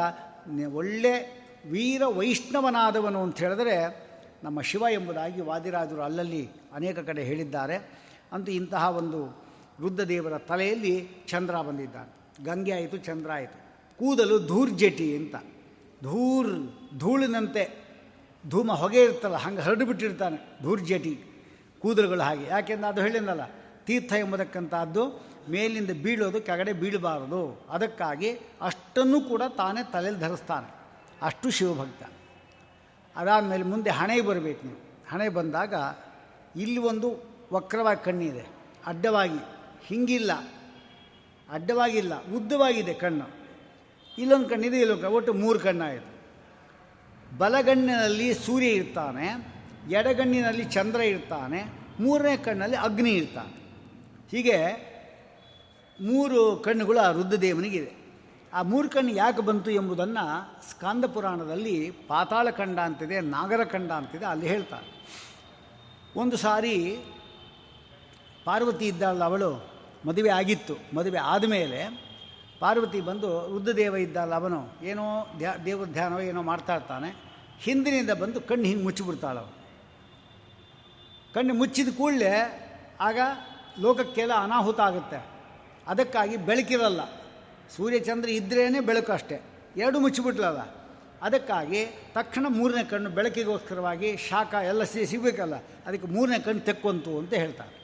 [0.74, 1.12] ಒಳ್ಳೆ
[1.66, 3.76] ವೀರ ವೈಷ್ಣವನಾದವನು ಅಂತ ಹೇಳಿದ್ರೆ
[4.44, 7.76] ನಮ್ಮ ಶಿವ ಎಂಬುದಾಗಿ ವಾದಿರಾಜರು ಅಲ್ಲಲ್ಲಿ ಅನೇಕ ಕಡೆ ಹೇಳಿದ್ದಾರೆ.
[8.32, 9.42] ಅಂತೂ ಇಂತಹ ಒಂದು
[9.80, 12.44] ರುದ್ರದೇವರ ತಲೆಯಲ್ಲಿ ಚಂದ್ರ ಬಂದಿದ್ದಾನೆ.
[12.44, 13.58] ಗಂಗೆ ಆಯಿತು, ಚಂದ್ರ ಆಯಿತು.
[13.98, 15.36] ಕೂದಲು ಧೂರ್ಜಟಿ ಅಂತ.
[16.02, 17.64] ಧೂರ್, ಧೂಳಿನಂತೆ
[18.48, 21.24] ಧೂಮ ಹೊಗೆ ಇರ್ತಲ್ಲ, ಹಂಗೆ ಹರಡಿಬಿಟ್ಟಿರ್ತಾನೆ ಧೂರ್ಜಟಿ
[21.82, 22.44] ಕೂದಲುಗಳು ಹಾಗೆ.
[22.44, 23.44] ಯಾಕೆಂದ್ರೆ ಅದು ಹೇಳಿದ್ನಲ್ಲ,
[23.86, 27.66] ತೀರ್ಥ ಎಂಬುದಕ್ಕಂಥದ್ದು ಮೇಲಿಂದ ಬೀಳೋದು ಕೆಳಗಡೆ ಬೀಳಬಾರದು.
[27.70, 28.30] ಅದಕ್ಕಾಗಿ
[28.60, 30.74] ಅಷ್ಟನ್ನು ಕೂಡ ತಾನೇ ತಲೆಯಲ್ಲಿ ಧರಿಸ್ತಾನೆ.
[31.22, 32.02] ಅಷ್ಟು ಶಿವಭಕ್ತ.
[33.16, 34.78] ಅದಾದಮೇಲೆ ಮುಂದೆ ಹಣೆ ಬರಬೇಕು ನೀವು.
[35.10, 35.74] ಹಣೆ ಬಂದಾಗ
[36.56, 38.46] ಇಲ್ಲಿ ಒಂದು ವಕ್ರವಾಗಿ ಕಣ್ಣಿದೆ.
[38.86, 39.38] ಅಡ್ಡವಾಗಿ.
[39.86, 40.32] ಹಿಂಗಿಲ್ಲ.
[41.50, 42.24] ಅಡ್ಡವಾಗಿಲ್ಲ.
[42.24, 43.26] ಉದ್ದವಾಗಿದೆ ಕಣ್ಣು.
[44.18, 45.16] ಇಲ್ಲೊಂದು ಕಣ್ಣಿದೆ, ಇಲ್ಲೊಂದು ಕಣ್ಣು.
[45.16, 46.20] ಒಟ್ಟು ಮೂರು ಕಣ್ಣಾಯಿತು.
[47.38, 49.26] ಬಲಗಣ್ಣಿನಲ್ಲಿ ಸೂರ್ಯ ಇರ್ತಾನೆ.
[49.90, 51.64] ಎಡಗಣ್ಣಿನಲ್ಲಿ ಚಂದ್ರ ಇರ್ತಾನೆ.
[52.00, 53.60] ಮೂರನೇ ಕಣ್ಣಲ್ಲಿ ಅಗ್ನಿ ಇರ್ತಾನೆ.
[54.30, 54.90] ಹೀಗೆ
[56.00, 57.99] ಮೂರು ಕಣ್ಣುಗಳು ಆ ರುದ್ರದೇವನಿಗಿದೆ
[58.52, 60.24] ಆ ಮೂರು ಕಣ್ಣು ಯಾಕೆ ಬಂತು ಎಂಬುದನ್ನು
[60.70, 64.88] ಸ್ಕಾಂದ ಪುರಾಣದಲ್ಲಿ ಪಾತಾಳ ಖಂಡ ಅಂತಿದೆ ನಾಗರ ಖಂಡ ಅಂತಿದೆ, ಅಲ್ಲಿ ಹೇಳ್ತಾರೆ.
[66.16, 66.98] ಒಂದು ಸಾರಿ
[68.44, 69.50] ಪಾರ್ವತಿ ಇದ್ದಾಳಲ್ಲ ಅವಳು,
[70.06, 71.80] ಮದುವೆ ಆಗಿತ್ತು, ಮದುವೆ ಆದಮೇಲೆ
[72.60, 77.10] ಪಾರ್ವತಿ ಬಂದು ರುದ್ರದೇವ ಇದ್ದಲ್ಲ ಅವನು, ಏನೋ ಧ್ಯಾ ದೇವ್ರ ಧ್ಯಾನವೋ ಏನೋ ಮಾಡ್ತಾ ಇರ್ತಾನೆ.
[77.60, 79.56] ಹಿಂದಿನಿಂದ ಬಂದು ಕಣ್ಣು ಹಿಂಗೆ ಮುಚ್ಚಿಬಿಡ್ತಾಳೆ ಅವನು
[81.34, 82.34] ಕಣ್ಣು ಮುಚ್ಚಿದ ಕೂಡಲೇ
[83.00, 83.18] ಆಗ
[83.78, 85.26] ಲೋಕಕ್ಕೆಲ್ಲ ಅನಾಹುತ ಆಗುತ್ತೆ.
[85.86, 87.00] ಅದಕ್ಕಾಗಿ ಬೆಳಕಿರಲ್ಲ.
[87.76, 89.36] ಸೂರ್ಯಚಂದ್ರ ಇದ್ರೇ ಬೆಳಕು ಅಷ್ಟೇ.
[89.84, 90.60] ಎರಡು ಮುಚ್ಚಿಬಿಟ್ಲಲ್ಲ,
[91.26, 91.80] ಅದಕ್ಕಾಗಿ
[92.14, 97.74] ತಕ್ಷಣ ಮೂರನೇ ಕಣ್ಣು ಬೆಳಕಿಗೋಸ್ಕರವಾಗಿ ಶಾಖ ಎಲ್ಲ ಸಿ, ಸಿಗಬೇಕಲ್ಲ, ಅದಕ್ಕೆ ಮೂರನೇ ಕಣ್ಣು ತೆಕ್ಕೊಂತು ಅಂತ ಹೇಳ್ತಾರೆ.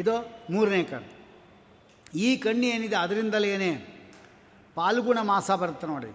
[0.00, 0.14] ಇದು
[0.54, 1.10] ಮೂರನೇ ಕಣ್ಣು.
[2.24, 3.72] ಈ ಕಣ್ಣು ಏನಿದೆ ಅದರಿಂದಲೇನೇ
[4.76, 6.10] ಪಾಲ್ಗುಣ ಮಾಸ ಬರುತ್ತೆ ನೋಡಿ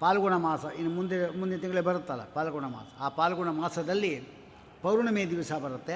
[0.00, 2.88] ಪಾಲ್ಗುಣ ಮಾಸ, ಇನ್ನು ಮುಂದೆ, ಮುಂದಿನ ತಿಂಗಳೇ ಬರುತ್ತಲ್ಲ ಪಾಲ್ಗುಣ ಮಾಸ.
[3.04, 4.12] ಆ ಪಾಲ್ಗುಣ ಮಾಸದಲ್ಲಿ
[4.82, 5.94] ಪೌರ್ಣಿಮೆ ದಿವಸ ಬರುತ್ತೆ.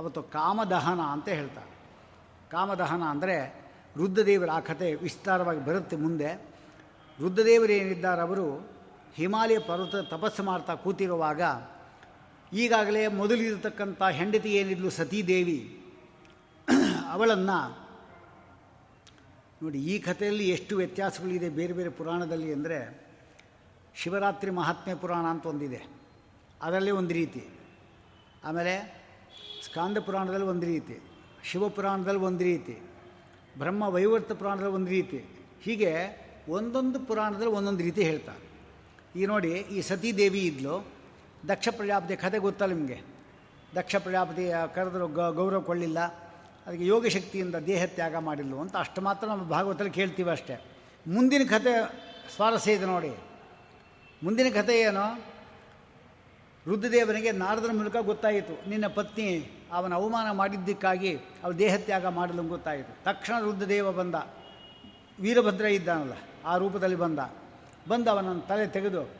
[0.00, 1.70] ಅವತ್ತು ಕಾಮದಹನ ಅಂತ ಹೇಳ್ತಾರೆ.
[2.50, 3.36] ಕಾಮದಹನ ಅಂದರೆ
[3.96, 6.30] ರುದ್ರದೇವರ ಆ ಕಥೆ ವಿಸ್ತಾರವಾಗಿ ಬರುತ್ತೆ ಮುಂದೆ.
[7.20, 8.68] ರುದ್ರದೇವರು ಏನಿದ್ದಾರೆ ಅವರು
[9.14, 11.40] ಹಿಮಾಲಯ ಪರ್ವತ ತಪಸ್ಸು ಮಾಡ್ತಾ ಕೂತಿರುವಾಗ
[12.52, 15.80] ಈಗಾಗಲೇ ಮೊದಲಿರತಕ್ಕಂಥ ಹೆಂಡತಿ ಏನಿದ್ಲು ಸತೀದೇವಿ.
[17.08, 17.86] ಅವಳನ್ನು
[19.62, 23.06] ನೋಡಿ ಈ ಕಥೆಯಲ್ಲಿ ಎಷ್ಟು ವ್ಯತ್ಯಾಸಗಳಿದೆ ಬೇರೆ ಬೇರೆ ಪುರಾಣದಲ್ಲಿ ಅಂದರೆ
[23.94, 25.86] ಶಿವರಾತ್ರಿ ಮಹಾತ್ಮೆ ಪುರಾಣ ಅಂತ ಒಂದಿದೆ.
[26.62, 27.48] ಅದರಲ್ಲಿ ಒಂದು ರೀತಿ.
[28.44, 28.74] ಆಮೇಲೆ
[29.64, 31.00] ಸ್ಕಾಂದ ಪುರಾಣದಲ್ಲಿ ಒಂದು ರೀತಿ.
[31.44, 32.82] ಶಿವಪುರಾಣದಲ್ಲಿ ಒಂದು ರೀತಿ.
[33.58, 35.24] ಬ್ರಹ್ಮ ವೈವರ್ತ ಪುರಾಣದಲ್ಲಿ ಒಂದು ರೀತಿ.
[35.62, 35.92] ಹೀಗೆ
[36.48, 38.46] ಒಂದೊಂದು ಪುರಾಣದಲ್ಲಿ ಒಂದೊಂದು ರೀತಿ ಹೇಳ್ತಾರೆ.
[39.20, 40.86] ಈಗ ನೋಡಿ, ಈ ಸತೀದೇವಿ ಇದ್ಲು.
[41.48, 43.00] ದಕ್ಷ ಪ್ರಜಾಪತಿ ಕಥೆ ಗೊತ್ತಲ್ಲ ನಿಮಗೆ?
[43.76, 46.00] ದಕ್ಷ ಪ್ರಜಾಪತಿ ಕರೆದರು ಗ, ಗೌರವ ಕೊಳ್ಳಿಲ್ಲ
[46.66, 50.64] ಅದಕ್ಕೆ ಯೋಗ ಶಕ್ತಿಯಿಂದ ದೇಹ ತ್ಯಾಗ ಮಾಡಿಲ್ಲ ಅಂತ ಅಷ್ಟು ಮಾತ್ರ ನಮ್ಮ ಭಾಗವತಲ್ಲಿ ಕೇಳ್ತೀವಿ ಅಷ್ಟೇ.
[51.06, 51.72] ಮುಂದಿನ ಕಥೆ
[52.34, 53.16] ಸ್ವಾರಸ್ಯ ಇದೆ ನೋಡಿ.
[54.22, 55.24] ಮುಂದಿನ ಕಥೆ ಏನು?
[56.66, 58.68] ರುದ್ರದೇವನಿಗೆ ನಾರದರ ಮೂಲಕ ಗೊತ್ತಾಯಿತು.
[58.68, 64.14] ನಿನ್ನ ಪತ್ನಿ ಅವನ ಅವಮಾನ ಮಾಡಿದ್ದಕ್ಕಾಗಿ ಅವ ದೇಹತ್ಯಾಗ ಮಾಡಲು ಗೊತ್ತಾಯಿತು ತಕ್ಷಣ ರುದ್ರದೇವ ಬಂದ.
[65.20, 66.12] ವೀರಭದ್ರ ಇದ್ದಾನಲ್ಲ,
[66.44, 67.18] ಆ ರೂಪದಲ್ಲಿ ಬಂದ.
[67.88, 69.10] ಬಂದು ಅವನನ್ನು ತಲೆ ತೆಗೆದು,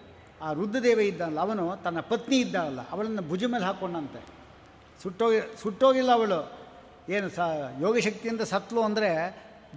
[0.42, 4.20] ಆ ರುದ್ರದೇವ ಇದ್ದಾನಲ್ಲ, ಅವನು ತನ್ನ ಪತ್ನಿ ಇದ್ದಾನಲ್ಲ, ಅವಳನ್ನು ಭುಜ ಮೇಲೆ ಹಾಕ್ಕೊಂಡಂತೆ
[5.02, 6.40] ಸುಟ್ಟೋಗಿ, ಸುಟ್ಟೋಗಿಲ್ಲ ಅವಳು.
[7.08, 7.38] ಏನು ಸ,
[7.80, 9.10] ಯೋಗಶಕ್ತಿಯಿಂದ ಸತ್ಲು ಅಂದರೆ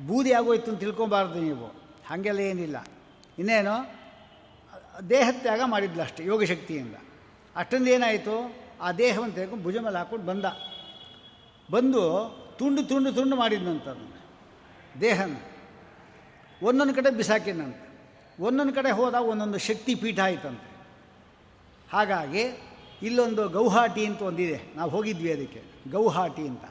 [0.08, 1.68] ಬೂದಿ ಆಗೋಯ್ತು ಅಂತ ತಿಳ್ಕೊಬಾರ್ದು ನೀವು.
[2.10, 2.88] ಹಾಗೆಲ್ಲ ಏನಿಲ್ಲ.
[3.40, 3.76] ಇನ್ನೇನು,
[5.10, 6.96] ದೇಹತ್ಯಾಗ ಮಾಡಿದ್ಲು ಅಷ್ಟೇ ಯೋಗಶಕ್ತಿಯಿಂದ.
[7.56, 10.46] ಅಷ್ಟೊಂದು ಏನಾಯಿತು ಆ ದೇಹವನ್ನು ತೆಗೆದುಕೊಂಡು ಭುಜ ಮೇಲೆ ಹಾಕ್ಕೊಂಡು ಬಂದ.
[11.72, 12.04] ಬಂದು
[12.58, 14.22] ತುಂಡು ತುಂಡು ತುಂಡು ಮಾಡಿದ್ನಂತ ಅದನ್ನು
[15.02, 15.36] ದೇಹನ.
[16.64, 17.90] ಒಂದೊಂದು ಕಡೆ ಬಿಸಾಕಿನಂತೆ
[18.40, 20.70] ಒಂದೊಂದು ಕಡೆ ಹೋದಾಗ ಒಂದೊಂದು ಶಕ್ತಿ ಪೀಠ ಆಯ್ತಂತೆ.
[21.92, 22.62] ಹಾಗಾಗಿ
[23.02, 24.62] ಇಲ್ಲೊಂದು ಗೌಹಾಟಿ ಅಂತ ಒಂದಿದೆ.
[24.76, 25.64] ನಾವು ಹೋಗಿದ್ವಿ ಅದಕ್ಕೆ.
[25.92, 26.64] ಗೌಹಾಟಿ ಅಂತ.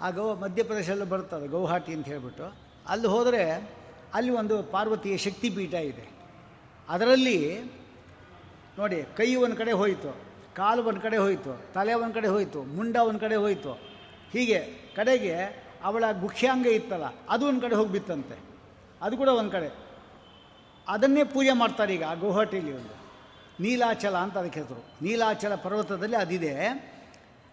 [0.00, 2.54] ಆ ಗೌ ಮಧ್ಯಪ್ರದೇಶದಲ್ಲಿ ಬರ್ತದೆ ಗೌಹಾಟಿ ಅಂತ ಹೇಳಿಬಿಟ್ಟು.
[2.86, 3.70] ಅಲ್ಲಿ ಹೋದರೆ
[4.14, 6.08] ಅಲ್ಲಿ ಒಂದು ಪಾರ್ವತಿಯ ಶಕ್ತಿಪೀಠ ಇದೆ.
[6.88, 7.60] ಅದರಲ್ಲಿ
[8.78, 10.25] ನೋಡಿ ಕೈ ಒಂದು ಕಡೆ ಹೋಯಿತು.
[10.56, 13.72] ಕಾಲು ಒಂದು ಕಡೆ ಹೋಯಿತು, ತಲೆ ಒಂದು ಕಡೆ ಹೋಯಿತು, ಮುಂಡ ಒಂದು ಕಡೆ ಹೋಯಿತು.
[14.32, 14.58] ಹೀಗೆ
[14.96, 18.40] ಕಡೆಗೆ ಅವಳ ಗುಖ್ಯಾಂಗ ಇತ್ತಲ್ಲ, ಅದು ಒಂದು ಕಡೆ ಹೋಗಿಬಿತ್ತಂತೆ.
[19.02, 19.74] ಅದು ಕೂಡ ಒಂದು ಕಡೆ.
[20.88, 22.96] ಅದನ್ನೇ ಪೂಜೆ ಮಾಡ್ತಾರೆ ಈಗ ಆ ಗುವಾಹಟಿಯಲ್ಲಿ ಒಂದು.
[23.62, 24.84] ನೀಲಾಚಲ ಅಂತ ಅದಕ್ಕೆ ಹೆಸರು.
[25.02, 26.66] ನೀಲಾಚಲ ಪರ್ವತದಲ್ಲಿ ಅದಿದೆ.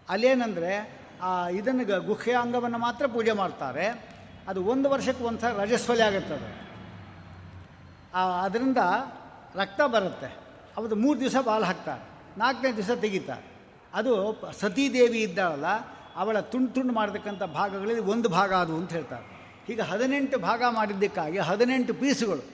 [0.08, 4.04] ಅಲ್ಲೇನೆಂದರೆ, ಆ ಇದನ್ನು ಗ- ಗುಹ್ಯಾಂಗವನ್ನು ಮಾತ್ರ ಪೂಜೆ ಮಾಡ್ತಾರೆ.
[4.48, 6.64] ಅದು ಒಂದು ವರ್ಷಕ್ಕೆ ಒಂದು ಸಲ ರಜಸ್ವಲಿ ಆಗುತ್ತೆ ಅದು.
[8.42, 8.78] ಅದರಿಂದ
[9.54, 10.36] ರಕ್ತ ಬರುತ್ತೆ.
[10.76, 12.13] ಅವತ್ತು ಮೂರು ದಿವಸ ಬಾಲ್ ಹಾಕ್ತಾರೆ.
[12.38, 13.46] ನಾಲ್ಕನೇ ದಿವಸ ತೆಗಿತಾರೆ.
[13.94, 14.12] ಅದು
[14.60, 15.66] ಸತೀದೇವಿ ಇದ್ದಾಳಲ್ಲ,
[16.16, 19.26] ಅವಳ ತುಂಡು ತುಂಡು ಮಾಡತಕ್ಕಂಥ ಭಾಗಗಳಲ್ಲಿ ಒಂದು ಭಾಗ ಅದು ಅಂತ ಹೇಳ್ತಾರೆ.
[19.72, 22.44] ಈಗ ಹದಿನೆಂಟು ಭಾಗ ಮಾಡಿದ್ದಕ್ಕಾಗಿ ಹದಿನೆಂಟು ಪೀಸುಗಳು.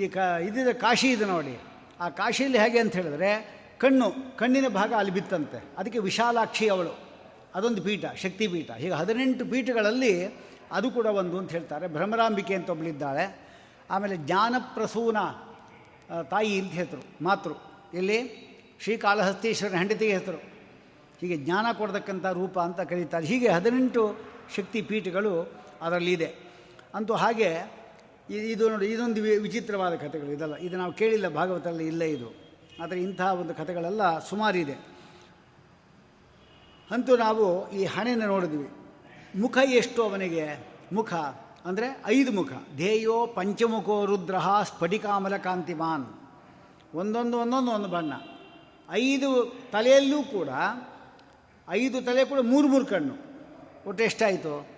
[0.00, 1.60] ಈ ಕ, ಇದ್ದಿದ್ದ ಕಾಶಿ ಇದೆ ನೋಡಿ.
[2.00, 3.30] ಆ ಕಾಶಿಯಲ್ಲಿ ಹೇಗೆ ಅಂತ ಹೇಳಿದ್ರೆ,
[3.78, 5.64] ಕಣ್ಣು, ಕಣ್ಣಿನ ಭಾಗ ಅಲ್ಲಿ ಬಿತ್ತಂತೆ.
[5.78, 6.98] ಅದಕ್ಕೆ ವಿಶಾಲಾಕ್ಷಿ ಅವಳು.
[7.54, 8.70] ಅದೊಂದು ಪೀಠ, ಶಕ್ತಿ ಪೀಠ.
[8.70, 10.12] ಹೀಗೆ ಹದಿನೆಂಟು ಪೀಠಗಳಲ್ಲಿ
[10.72, 11.88] ಅದು ಕೂಡ ಒಂದು ಅಂತ ಹೇಳ್ತಾರೆ.
[11.88, 13.24] ಭ್ರಮರಾಂಬಿಕೆ ಅಂತ ಒಬ್ಬಳಿದ್ದಾಳೆ
[13.90, 15.18] ಆಮೇಲೆ ಜ್ಞಾನಪ್ರಸೂನ
[16.30, 17.54] ತಾಯಿ ಅಂತ ಹೇಳ್ತರು, ಮಾತೃ.
[17.94, 18.51] ಎಲ್ಲಿ?
[18.82, 20.40] ಶ್ರೀಕಾಳಹಸ್ತೇಶ್ವರನ ಹೆಂಡತಿಗೆ ಹೆಸರು.
[21.20, 23.26] ಹೀಗೆ ಜ್ಞಾನ ಕೊಡತಕ್ಕಂಥ ರೂಪ ಅಂತ ಕರೀತಾರೆ.
[23.26, 24.16] ಹೀಗೆ ಹದಿನೆಂಟು
[24.56, 26.34] ಶಕ್ತಿ ಪೀಠಗಳು ಅದರಲ್ಲಿದೆ.
[26.94, 27.50] ಅಂತೂ ಹಾಗೆ
[28.30, 30.56] ಇದು ನೋಡಿ, ಇದೊಂದು ವಿಚಿತ್ರವಾದ ಕಥೆಗಳು ಇದೆಲ್ಲ.
[30.56, 32.28] ಇದು ನಾವು ಕೇಳಿಲ್ಲ, ಭಾಗವತದಲ್ಲಿ ಇಲ್ಲ ಇದು.
[32.82, 34.76] ಆದರೆ ಇಂತಹ ಒಂದು ಕಥೆಗಳೆಲ್ಲ ಸುಮಾರಿದೆ
[36.90, 38.68] ಅಂತೂ ನಾವು ಈ ಹಣೆಯನ್ನು ನೋಡಿದ್ವಿ.
[39.40, 40.66] ಮುಖ ಎಷ್ಟು ಅವನಿಗೆ?
[40.92, 41.12] ಮುಖ
[41.64, 42.52] ಅಂದರೆ ಐದು ಮುಖ.
[42.76, 46.06] ಧ್ಯೇಯೋ ಪಂಚಮುಖೋ ರುದ್ರ ಸ್ಫಟಿಕಾಮಲ ಕಾಂತಿಮಾನ್
[46.94, 48.12] ಒಂದೊಂದು ಒಂದೊಂದು ಒಂದು ಬಣ್ಣ.
[48.90, 50.48] ಐದು ತಲೆಯಲ್ಲೂ ಕೂಡ,
[51.68, 53.14] ಐದು ತಲೆ ಕೂಡ ಮೂರು ಮೂರು ಕಣ್ಣು.
[53.88, 54.68] ಒಟ್ಟು ಎಷ್ಟಾಯಿತು?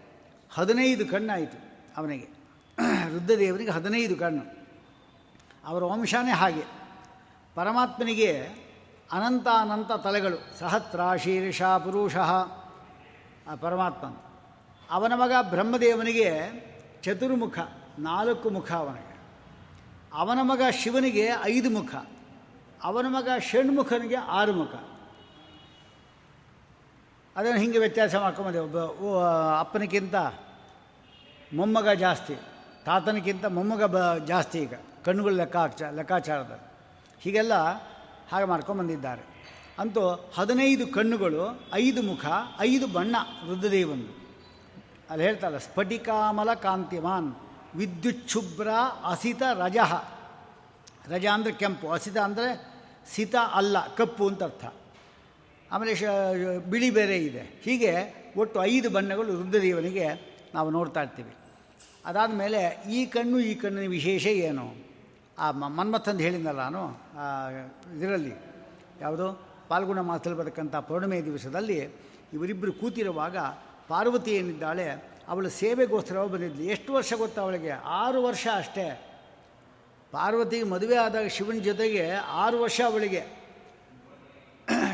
[0.52, 1.58] ಹದಿನೈದು ಕಣ್ಣಾಯಿತು
[1.96, 2.28] ಅವನಿಗೆ.
[3.11, 4.64] ರುದ್ರದೇವನಿಗೆ ಹದಿನೈದು ಕಣ್ಣು.
[5.64, 6.64] ಅವರ ವಂಶನೇ ಹಾಗೆ.
[7.55, 8.42] ಪರಮಾತ್ಮನಿಗೆ
[9.12, 10.59] ಅನಂತ ಅನಂತ ತಲೆಗಳು.
[10.59, 12.16] ಸಹಸ್ರ ಶೀರ್ಷ ಪುರುಷ
[13.61, 14.07] ಪರಮಾತ್ಮ
[14.90, 16.40] ಅವನ ಮಗ ಬ್ರಹ್ಮದೇವನಿಗೆ
[17.02, 17.59] ಚತುರ್ಮುಖ,
[17.98, 19.16] ನಾಲ್ಕು ಮುಖ ಅವನಿಗೆ.
[20.12, 21.94] ಅವನ ಮಗ ಶಿವನಿಗೆ ಐದು ಮುಖ.
[22.88, 24.75] ಅವನ ಮಗ ಷಣ್ಮುಖನಿಗೆ ಆರು ಮುಖ
[27.37, 28.79] ಅದನ್ನು ಹಿಂಗೆ ವ್ಯತ್ಯಾಸ ಮಾಡ್ಕೊಂಬಂದೆ, ಒಬ್ಬ
[29.61, 30.16] ಅಪ್ಪನಿಗಿಂತ
[31.59, 32.35] ಮೊಮ್ಮಗ ಜಾಸ್ತಿ,
[32.87, 34.75] ತಾತನಿಗಿಂತ ಮೊಮ್ಮಗ ಬ, ಜಾಸ್ತಿ ಈಗ,
[35.07, 35.57] ಕಣ್ಣುಗಳು ಲೆಕ್ಕ
[35.99, 36.55] ಲೆಕ್ಕಾಚಾರದ.
[37.23, 37.55] ಹೀಗೆಲ್ಲ
[38.31, 39.25] ಹಾಗೆ ಮಾಡ್ಕೊಂಬಂದಿದ್ದಾರೆ.
[39.83, 40.03] ಅಂತೂ
[40.37, 41.42] ಹದಿನೈದು ಕಣ್ಣುಗಳು,
[41.75, 42.25] ಐದು ಮುಖ,
[42.61, 43.16] ಐದು ಬಣ್ಣ
[43.49, 44.12] ವೃದ್ಧದೇವನು
[45.11, 47.31] ಅಲ್ಲಿ ಹೇಳ್ತಾರಲ್ಲ, ಸ್ಫಟಿಕಾಮಲ ಕಾಂತಿಮಾನ್
[47.81, 48.68] ವಿದ್ಯುಚ್ಛುಭ್ರ
[49.12, 49.92] ಅಸಿತ ರಜಃ.
[51.12, 52.73] ರಜ ಅಂದರೆ ಕೆಂಪು, ಅಸಿತ ಅಂದರೆ
[53.12, 54.64] ಸಿತ ಅಲ್ಲ, ಕಪ್ಪು ಅಂತ ಅರ್ಥ.
[55.72, 56.04] ಆಮೇಲೆ ಶ
[56.70, 57.60] ಬಿಳಿ ಬೇರೆ ಇದೆ.
[57.64, 57.92] ಹೀಗೆ
[58.36, 60.06] ಒಟ್ಟು ಐದು ಬಣ್ಣಗಳು ರುದ್ರದೇವನಿಗೆ
[60.54, 61.34] ನಾವು ನೋಡ್ತಾ ಇರ್ತೀವಿ.
[62.06, 64.74] ಅದಾದ ಮೇಲೆ ಈ ಕಣ್ಣು, ಈ ಕಣ್ಣಿನ ವಿಶೇಷ ಏನು?
[65.38, 66.82] ಆ ಮನ್ಮಥಂದು ಹೇಳಿದ್ನಲ್ಲ ನಾನು
[67.98, 68.34] ಇದರಲ್ಲಿ.
[69.00, 69.46] ಯಾವುದು?
[69.68, 71.78] ಪಾಲ್ಗುಣ ಮಾಸದಲ್ಲಿ ಬರತಕ್ಕಂಥ ಪೌರ್ಣಿಮೆ ದಿವಸದಲ್ಲಿ
[72.32, 73.36] ಇವರಿಬ್ಬರು ಕೂತಿರುವಾಗ
[73.88, 74.86] ಪಾರ್ವತಿ ಏನಿದ್ದಾಳೆ,
[75.28, 76.62] ಅವಳ ಸೇವೆಗೋಸ್ಕರ ಬಂದಿದ್ಲು.
[76.62, 77.70] ಎಷ್ಟು ವರ್ಷ ಗೊತ್ತಾ ಅವಳಿಗೆ?
[77.70, 79.13] ಆರು ವರ್ಷ ಅಷ್ಟೇ.
[80.14, 82.05] ಪಾರ್ವತಿಗೆ ಮದುವೆ ಆದಾಗ ಶಿವನ ಜೊತೆಗೆ
[82.42, 83.22] ಆರು ವರ್ಷ ಅವಳಿಗೆ.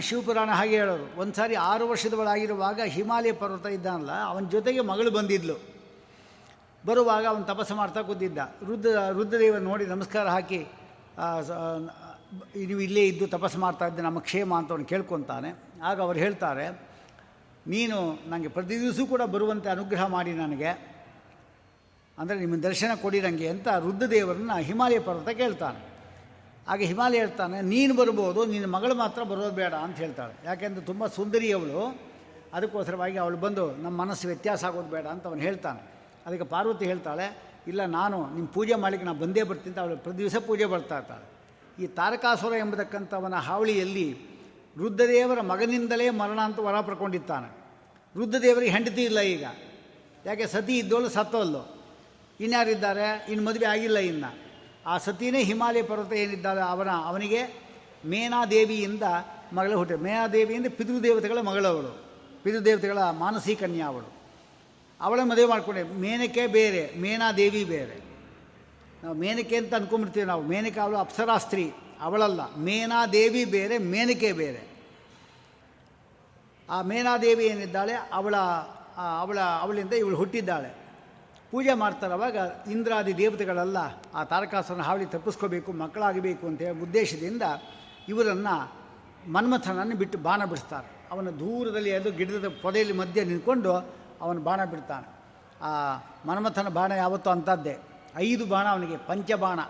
[0.07, 1.07] ಶಿವಪುರಾಣ ಹಾಗೆ ಹೇಳೋರು.
[1.21, 5.57] ಒಂದು ಸಾರಿ ಆರು ವರ್ಷದವಳಾಗಿರುವಾಗ ಹಿಮಾಲಯ ಪರ್ವತ ಇದ್ದಾನಲ್ಲ, ಅವನ ಜೊತೆಗೆ ಮಗಳು ಬಂದಿದ್ಲು.
[6.85, 8.39] ಬರುವಾಗ ಅವನು ತಪಸ್ಸು ಮಾಡ್ತಾ ಕೂತಿದ್ದ.
[8.69, 10.61] ರುದ್ರ ರುದ್ರದೇವ ನೋಡಿ ನಮಸ್ಕಾರ ಹಾಕಿ
[12.69, 15.51] ನೀವು ಇಲ್ಲೇ ಇದ್ದು ತಪಸ್ಸು ಮಾಡ್ತಾ ಇದ್ದೆ, ನಮ್ಮ ಕ್ಷೇಮ ಅಂತ ಅವನು ಕೇಳ್ಕೊತಾನೆ.
[15.89, 16.67] ಆಗ ಅವ್ರು ಹೇಳ್ತಾರೆ,
[17.75, 17.97] ನೀನು
[18.31, 20.71] ನನಗೆ ಪ್ರತಿ ದಿವಸೂ ಕೂಡ ಬರುವಂತೆ ಅನುಗ್ರಹ ಮಾಡಿ ನನಗೆ.
[22.21, 25.81] ಅಂದರೆ ನಿಮ್ಮ ದರ್ಶನ ಕೊಡಿರಂಗೆ ಅಂತ ರುದ್ರದೇವರನ್ನ ಹಿಮಾಲಯ ಪರ್ವತ ಕೇಳ್ತಾನೆ.
[26.69, 30.35] ಆಗ ಹಿಮಾಲಯ ಹೇಳ್ತಾನೆ, ನೀನು ಬರ್ಬೋದು, ನಿನ್ನ ಮಗಳು ಮಾತ್ರ ಬರೋದು ಬೇಡ ಅಂತ ಹೇಳ್ತಾಳೆ.
[30.49, 31.81] ಯಾಕೆಂದರೆ ತುಂಬ ಸುಂದರಿ ಅವಳು.
[32.57, 35.81] ಅದಕ್ಕೋಸ್ಕರವಾಗಿ ಅವಳು ಬಂದು, ನಮ್ಮ ಮನಸ್ಸು ವ್ಯತ್ಯಾಸ ಆಗೋದು ಬೇಡ ಅಂತ ಅವನು ಹೇಳ್ತಾನೆ.
[36.27, 37.27] ಅದಕ್ಕೆ ಪಾರ್ವತಿ ಹೇಳ್ತಾಳೆ,
[37.71, 41.27] ಇಲ್ಲ, ನಾನು ನಿಮ್ಮ ಪೂಜೆ ಮಾಡಲಿಕ್ಕೆ ನಾನು ಬಂದೇ ಬರ್ತೀನಿ ಅಂತ ಅವಳು ಪ್ರತಿ ದಿವಸ ಪೂಜೆ ಬರ್ತಾ ಇರ್ತಾಳೆ.
[41.83, 44.07] ಈ ತಾರಕಾಸುರ ಎಂಬತಕ್ಕಂಥವನ ಹಾವಳಿಯಲ್ಲಿ
[44.79, 47.49] ರುದ್ರದೇವರ ಮಗನಿಂದಲೇ ಮರಣ ಅಂತ ವರ ಪಡ್ಕೊಂಡಿದ್ದಾನೆ
[48.15, 49.45] ರುದ್ರದೇವರಿಗೆ ಹೆಂಡತಿ ಇಲ್ಲ ಈಗ.
[50.25, 51.63] ಯಾಕೆ, ಸತಿ ಇದ್ದೋಳು ಸತ್ತೋಲ್ಲು
[52.41, 53.27] ಇನ್ಯಾರಿದ್ದಾರೆ?
[53.29, 54.39] ಇನ್ನು ಮದುವೆ ಆಗಿಲ್ಲ ಇನ್ನು.
[54.87, 57.63] ಆ ಸತಿನೇ ಹಿಮಾಲಯ ಪರ್ವತ ಏನಿದ್ದಾಳೆ ಅವನ, ಅವನಿಗೆ
[58.07, 59.03] ಮೇನಾದೇವಿಯಿಂದ
[59.53, 62.05] ಮಗಳು ಹುಟ್ಟ, ಮೇನಾದೇವಿಯಿಂದ ಪಿತೃದೇವತೆಗಳ ಮಗಳವಳು
[62.43, 64.13] ಪಿತೃದೇವತೆಗಳ ಮಾನಸಿ ಕನ್ಯಾ ಅವಳು.
[65.01, 65.83] ಅವಳ ಮದುವೆ ಮಾಡ್ಕೊಂಡೆ.
[65.83, 68.01] ಮೇನಕೆ ಬೇರೆ, ಮೇನಾದೇವಿ ಬೇರೆ.
[69.03, 70.43] ನಾವು ಮೇನಕೆ ಅಂತ ಅಂದ್ಕೊಂಡ್ಬಿಡ್ತೀವಿ ನಾವು.
[70.43, 72.57] ಮೇನಕೆ ಅವಳು ಅಪ್ಸರಾ ಸ್ತ್ರೀ, ಅವಳಲ್ಲ.
[72.57, 74.71] ಮೇನಾದೇವಿ ಬೇರೆ, ಮೇನಕೆ ಬೇರೆ.
[76.71, 77.93] ಆ ಮೇನಾದೇವಿ ಏನಿದ್ದಾಳೆ?
[78.13, 78.37] ಅವಳ
[79.19, 80.80] ಅವಳ, ಅವಳಿಂದ ಇವಳು ಹುಟ್ಟಿದ್ದಾಳೆ.
[81.51, 82.37] ಪೂಜೆ ಮಾಡ್ತಾರೆ ಅವಾಗ
[82.71, 83.79] ಇಂದ್ರಾದಿ ದೇವತೆಗಳೆಲ್ಲ
[84.15, 87.43] ಆ ತಾರಕಾಸನ ಹಾವಳಿ ತಪ್ಪಿಸ್ಕೋಬೇಕು, ಮಕ್ಕಳಾಗಬೇಕು ಅಂತ ಹೇಳಿ ಉದ್ದೇಶದಿಂದ
[88.09, 88.55] ಇವರನ್ನು
[89.33, 90.89] ಮನ್ಮಥನನ್ನು ಬಿಟ್ಟು ಬಾಣ ಬಿಡಿಸ್ತಾರೆ.
[91.11, 93.73] ಅವನ ದೂರದಲ್ಲಿ ಅದು ಗಿಡದ ಪೊದೆಯಲ್ಲಿ ಮಧ್ಯೆ ನಿಂತ್ಕೊಂಡು
[94.21, 95.09] ಅವನು ಬಾಣ ಬಿಡ್ತಾನೆ.
[95.63, 95.71] ಆ
[96.27, 97.79] ಮನ್ಮಥನ ಬಾಣ ಯಾವತ್ತೂ ಅಂಥದ್ದೇ.
[98.17, 99.61] ಐದು ಬಾಣ ಅವನಿಗೆ, ಪಂಚಬಾಣ.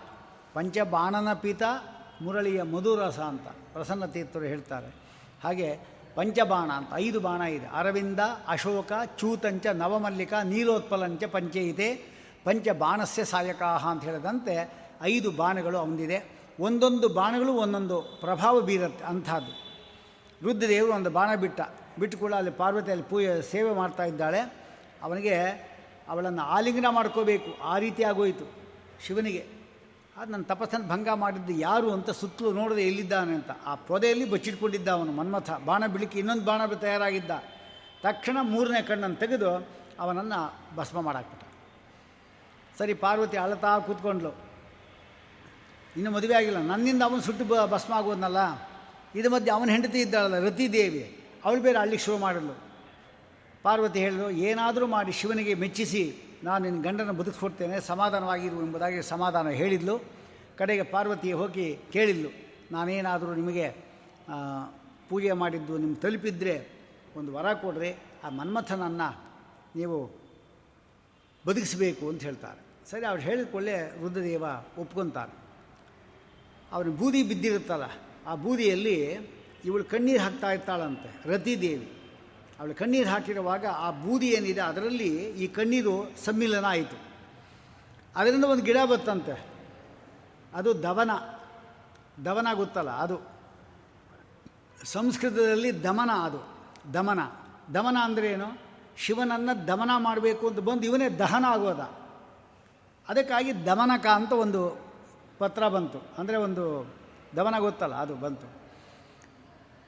[0.55, 1.62] ಪಂಚಬಾಣನ ಪೀತ
[2.23, 4.95] ಮುರಳಿಯ ಮಧುರಸ ಅಂತ ಪ್ರಸನ್ನ ತೀರ್ಥರು ಹೇಳ್ತಾರೆ.
[5.45, 5.69] ಹಾಗೆ
[6.14, 7.66] ಪಂಚಬಾಣ ಅಂತ, ಐದು ಬಾಣ ಇದೆ.
[7.66, 11.94] ಅರವಿಂದ, ಅಶೋಕ, ಚೂತಂಚ, ನವಮಲ್ಲಿಕ, ನೀಲೋತ್ಪಲಂಚ, ಪಂಚಯಿತೆ,
[12.44, 19.70] ಪಂಚಬಾಣಸ್ಯ ಸಾಯಕಾಹ ಅಂತ ಹೇಳಿದಂತೆ ಐದು ಬಾಣಗಳು ಅವನಿದೆ ಒಂದೊಂದು ಬಾಣಗಳು ಒಂದೊಂದು ಪ್ರಭಾವ ಬೀರುತ್ತೆ ಅಂಥದ್ದು.
[20.42, 21.61] ರುದ್ರದೇವರು ಒಂದು ಬಾಣ ಬಿಟ್ಟ.
[21.99, 24.40] ಬಿಟ್ಟು ಕೂಡ ಅಲ್ಲಿ ಪಾರ್ವತಿಯಲ್ಲಿ ಪೂಜೆ, ಸೇವೆ ಮಾಡ್ತಾ ಇದ್ದಾಳೆ.
[25.03, 25.40] ಅವನಿಗೆ
[26.09, 27.62] ಅವಳನ್ನು ಆಲಿಂಗನ ಮಾಡ್ಕೋಬೇಕು.
[27.62, 28.53] ಆ ರೀತಿ ಆಗೋಯಿತು
[29.07, 29.60] ಶಿವನಿಗೆ.
[30.16, 33.51] ಅದು ನನ್ನ ತಪಸ್ಸನ್ನು ಭಂಗ ಮಾಡಿದ್ದು ಯಾರು ಅಂತ ಸುತ್ತಲೂ ನೋಡದೆ ಎಲ್ಲಿದ್ದಾನೆ ಅಂತ.
[33.66, 35.51] ಆ ಪೊದೆಯಲ್ಲಿ ಬಚ್ಚಿಟ್ಕೊಂಡಿದ್ದ ಅವನು ಮನ್ಮಥ.
[35.64, 37.31] ಬಾಣ ಬಿಳಿಕೆ ಇನ್ನೊಂದು ಬಾಣ ತಯಾರಾಗಿದ್ದ.
[38.03, 39.68] ತಕ್ಷಣ ಮೂರನೇ ಕಣ್ಣನ್ನು ತೆಗೆದು
[39.99, 41.44] ಅವನನ್ನು ಭಸ್ಮ ಮಾಡಾಕ್ಬಿಟ್ಟ.
[42.79, 44.31] ಸರಿ, ಪಾರ್ವತಿ ಅಳತಾ ಕೂತ್ಕೊಂಡ್ಲು.
[45.96, 46.59] ಇನ್ನು ಮದುವೆ ಆಗಿಲ್ಲ.
[46.59, 48.37] ನನ್ನಿಂದ ಅವನು ಸುಟ್ಟು ಬ ಭಸ್ಮ ಆಗೋದ್ನಲ್ಲ.
[49.14, 52.59] ಇದು ಮಧ್ಯೆ ಅವನ ಹೆಂಡತಿ ಇದ್ದಾಳಲ್ಲ ರತಿದೇವಿ ಅವಳು ಬೇರೆ ಅಳ್ಳಿಗೆ ಶುರು ಮಾಡಿದ್ಲು.
[53.62, 56.30] ಪಾರ್ವತಿ ಹೇಳಿದ್ರು ಏನಾದರೂ ಮಾಡಿ ಶಿವನಿಗೆ ಮೆಚ್ಚಿಸಿ.
[56.44, 59.94] ನಾನು ನಿನ್ನ ಗಂಡನ ಬದುಕಿಸ್ಕೊಡ್ತೇನೆ, ಸಮಾಧಾನವಾಗಿರು ಎಂಬುದಾಗಿ ಸಮಾಧಾನ ಹೇಳಿದ್ಲು.
[60.59, 62.31] ಕಡೆಗೆ ಪಾರ್ವತಿ ಹೋಗಿ ಕೇಳಿದ್ಲು,
[62.74, 63.66] ನಾನೇನಾದರೂ ನಿಮಗೆ
[65.11, 66.55] ಪೂಜೆ ಮಾಡಿದ್ದು ನಿಮ್ಗೆ ತಲುಪಿದ್ರೆ
[67.18, 67.90] ಒಂದು ವರ ಕೊಡ್ರಿ,
[68.24, 69.09] ಆ ಮನ್ಮಥನನ್ನು
[69.79, 69.98] ನೀವು
[71.44, 72.61] ಬದುಕಿಸಬೇಕು ಅಂತ ಹೇಳ್ತಾರೆ.
[72.90, 74.44] ಸರಿ, ಅವ್ರು ಹೇಳಿಕೊಳ್ಳೆ ರುದ್ರದೇವ
[74.79, 75.35] ಒಪ್ಕೊತಾರೆ
[76.72, 77.87] ಅವನು ಬೂದಿ ಬಿದ್ದಿರುತ್ತಲ್ಲ,
[78.26, 78.96] ಆ ಬೂದಿಯಲ್ಲಿ
[79.68, 81.88] ಇವಳು ಕಣ್ಣೀರು ಹಾಕ್ತಾ ಇರ್ತಾಳಂತೆ, ರತಿದೇವಿ.
[82.61, 86.99] ಅವಳು ಕಣ್ಣೀರು ಹಾಕಿರುವಾಗ ಆ ಬೂದಿ ಏನಿದೆ ಅದರಲ್ಲಿ ಈ ಕಣ್ಣೀರು ಸಮ್ಮಿಲನ ಆಯಿತು.
[88.16, 89.46] ಅದರಿಂದ ಒಂದು ಗಿಡ ಬತ್ತಂತೆ.
[90.55, 91.11] ಅದು ದವನ.
[92.25, 93.20] ದವನ ಗೊತ್ತಲ್ಲ ಅದು.
[94.85, 96.49] ಸಂಸ್ಕೃತದಲ್ಲಿ ದಮನ ಅದು.
[96.94, 97.18] ದಮನ.
[97.75, 98.59] ದಮನ ಅಂದರೆ ಏನು?
[98.96, 101.81] ಶಿವನನ್ನು ದಮನ ಮಾಡಬೇಕು ಅಂತ ಬಂದು ಇವನೇ ದಹನ ಆಗೋದ.
[103.09, 104.83] ಅದಕ್ಕಾಗಿ ದಮನಕ ಅಂತ ಒಂದು
[105.38, 106.03] ಪತ್ರ ಬಂತು.
[106.18, 106.94] ಅಂದರೆ ಒಂದು
[107.37, 108.60] ದಮನ ಗೊತ್ತಲ್ಲ ಅದು ಬಂತು.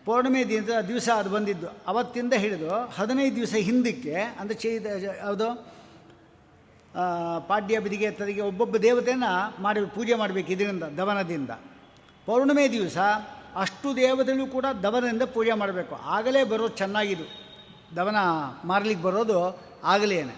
[0.07, 1.69] ಪೌರ್ಣಿಮೆ ದಿನ ದಿವಸ ಅದು ಬಂದಿದ್ದು.
[1.91, 4.73] ಅವತ್ತಿಂದ ಹಿಡಿದು ಹದಿನೈದು ದಿವಸ ಹಿಂದಕ್ಕೆ ಅಂದರೆ ಚೈ
[5.19, 5.49] ಯಾವುದು
[7.49, 11.53] ಪಾಡ್ಯ ಬಿದಿಗೆ ತದಿಗೆ ಒಬ್ಬೊಬ್ಬ ದೇವತೆಯನ್ನು ಮಾಡಿ, ಪೂಜೆ ಮಾಡಬೇಕು ಇದರಿಂದ, ದವನದಿಂದ.
[12.27, 12.99] ಪೌರ್ಣಿಮೆ ದಿವಸ
[13.57, 15.95] ಅಷ್ಟು ದೇವತೆಗಳು ಕೂಡ ದವನದಿಂದ ಪೂಜೆ ಮಾಡಬೇಕು.
[16.17, 17.27] ಆಗಲೇ ಬರೋದು ಚೆನ್ನಾಗಿದು
[17.97, 18.19] ದವನ
[18.65, 19.39] ಮಾರಲಿಕ್ಕೆ ಬರೋದು
[19.85, 20.37] ಆಗಲೇನೆ.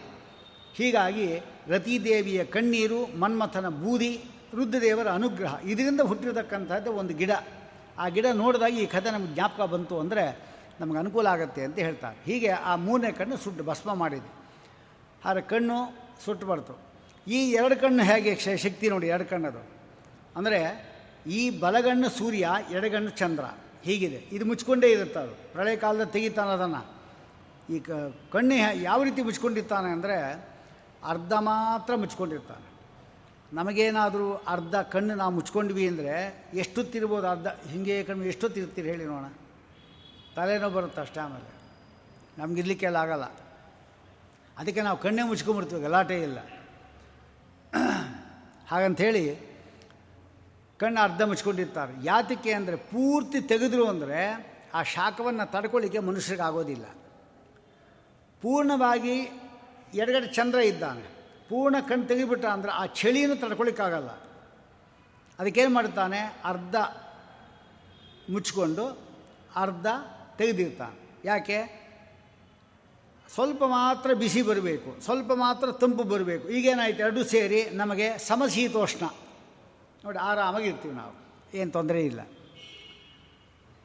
[0.77, 1.27] ಹೀಗಾಗಿ
[1.69, 4.13] ರತಿದೇವಿಯ ಕಣ್ಣೀರು, ಮನ್ಮಥನ ಬೂದಿ,
[4.55, 7.33] ರುದ್ರದೇವರ ಅನುಗ್ರಹ, ಇದರಿಂದ ಹುಟ್ಟಿರತಕ್ಕಂಥದ್ದು ಒಂದು ಗಿಡ.
[7.99, 10.25] ಆ ಗಿಡ ನೋಡಿದಾಗ ಈ ಕಥೆ ನಮಗೆ ಜ್ಞಾಪಕ ಬಂತು ಅಂದರೆ
[10.81, 12.17] ನಮಗೆ ಅನುಕೂಲ ಆಗುತ್ತೆ ಅಂತ ಹೇಳ್ತಾರೆ.
[12.27, 14.31] ಹೀಗೆ ಆ ಮೂರನೇ ಕಣ್ಣು ಸುಟ್ಟು ಭಸ್ಮ ಮಾಡಿದೆ
[15.25, 15.77] ಆದರೆ ಕಣ್ಣು
[16.25, 16.75] ಸುಟ್ಟು ಬರ್ತು.
[17.27, 18.33] ಈ ಎರಡು ಕಣ್ಣು ಹೇಗೆ
[18.65, 19.63] ಶಕ್ತಿ ನೋಡಿ, ಎರಡು ಕಣ್ಣದು.
[20.37, 20.61] ಅಂದರೆ
[21.27, 23.45] ಈ ಬಲಗಣ್ಣು ಸೂರ್ಯ, ಎಡಗಣ್ಣು ಚಂದ್ರ.
[23.85, 24.19] ಹೀಗಿದೆ.
[24.33, 25.35] ಇದು ಮುಚ್ಕೊಂಡೇ ಇರುತ್ತೆ ಅದು.
[25.53, 26.83] ಪ್ರಳಯ ಕಾಲದ ತೆಗಿತಾನೆ ಅದನ್ನು
[27.75, 27.79] ಈ
[28.33, 30.17] ಕಣ್ಣು ಯಾವ ರೀತಿ ಮುಚ್ಕೊಂಡಿರ್ತಾನೆ ಅಂದರೆ
[31.13, 32.67] ಅರ್ಧ ಮಾತ್ರ ಮುಚ್ಕೊಂಡಿರ್ತಾನೆ.
[33.57, 36.15] ನಮಗೇನಾದರೂ ಅರ್ಧ ಕಣ್ಣು ನಾವು ಮುಚ್ಕೊಂಡ್ವಿ ಅಂದರೆ
[36.55, 37.47] ಎಷ್ಟೊತ್ತಿರ್ಬೋದು ಅರ್ಧ?
[37.47, 39.29] ಹಿಂಗೆ ಕಣ್ಣು ಎಷ್ಟೊತ್ತಿರ್ತೀರಿ ಹೇಳಿ ನೋಡೋಣ.
[40.37, 41.51] ತಲೆನೋವು ಬರುತ್ತೆ ಅಷ್ಟೇ ಆಮೇಲೆ?
[42.39, 43.25] ನಮಗಿರ್ಲಿಕ್ಕೆಲ್ಲ ಆಗಲ್ಲ.
[44.59, 46.39] ಅದಕ್ಕೆ ನಾವು ಕಣ್ಣೇ ಮುಚ್ಕೊಂಬಿಡ್ತೀವಿ ಗಲಾಟೆ ಇಲ್ಲ.
[48.69, 49.25] ಹಾಗಂಥೇಳಿ
[50.81, 51.93] ಕಣ್ಣು ಅರ್ಧ ಮುಚ್ಕೊಂಡಿರ್ತಾರೆ.
[52.05, 54.21] ಯಾತಕ್ಕೆ ಅಂದರೆ ಪೂರ್ತಿ ತೆಗೆದ್ರು ಅಂದರೆ
[54.75, 56.87] ಆ ಶಾಖವನ್ನು ತಡ್ಕೊಳ್ಳಿಕ್ಕೆ ಮನುಷ್ಯರಿಗೆ ಆಗೋದಿಲ್ಲ
[58.43, 59.17] ಪೂರ್ಣವಾಗಿ
[59.95, 61.14] ಎಡಗಡೆ ಚಂದ್ರ ಇದ್ದಾನೆ.
[61.49, 64.11] ಪೂರ್ಣ ಕಣ್ಣು ತೆಗಿಬಿಟ್ಟ ಅಂದರೆ ಆ ಚಳಿಯನ್ನು ತಡ್ಕೊಳಿಕ್ಕಾಗಲ್ಲ
[65.39, 66.21] ಅದಕ್ಕೇನು ಮಾಡ್ತಾನೆ?
[66.45, 66.77] ಅರ್ಧ
[68.31, 68.85] ಮುಚ್ಕೊಂಡು
[69.57, 69.87] ಅರ್ಧ
[70.39, 70.97] ತೆಗೆದಿರ್ತಾನೆ.
[71.25, 71.59] ಯಾಕೆ?
[73.35, 76.49] ಸ್ವಲ್ಪ ಮಾತ್ರ ಬಿಸಿ ಬರಬೇಕು, ಸ್ವಲ್ಪ ಮಾತ್ರ ತಂಪು ಬರಬೇಕು.
[76.49, 77.01] ಈಗೇನಾಯ್ತು?
[77.03, 79.05] ಎರಡು ಸೇರಿ ನಮಗೆ ಸಮಶೀತೋಷ್ಣ.
[80.05, 81.15] ನೋಡಿ, ಆರಾಮಾಗಿರ್ತೀವಿ ನಾವು,
[81.59, 82.21] ಏನು ತೊಂದರೆ ಇಲ್ಲ.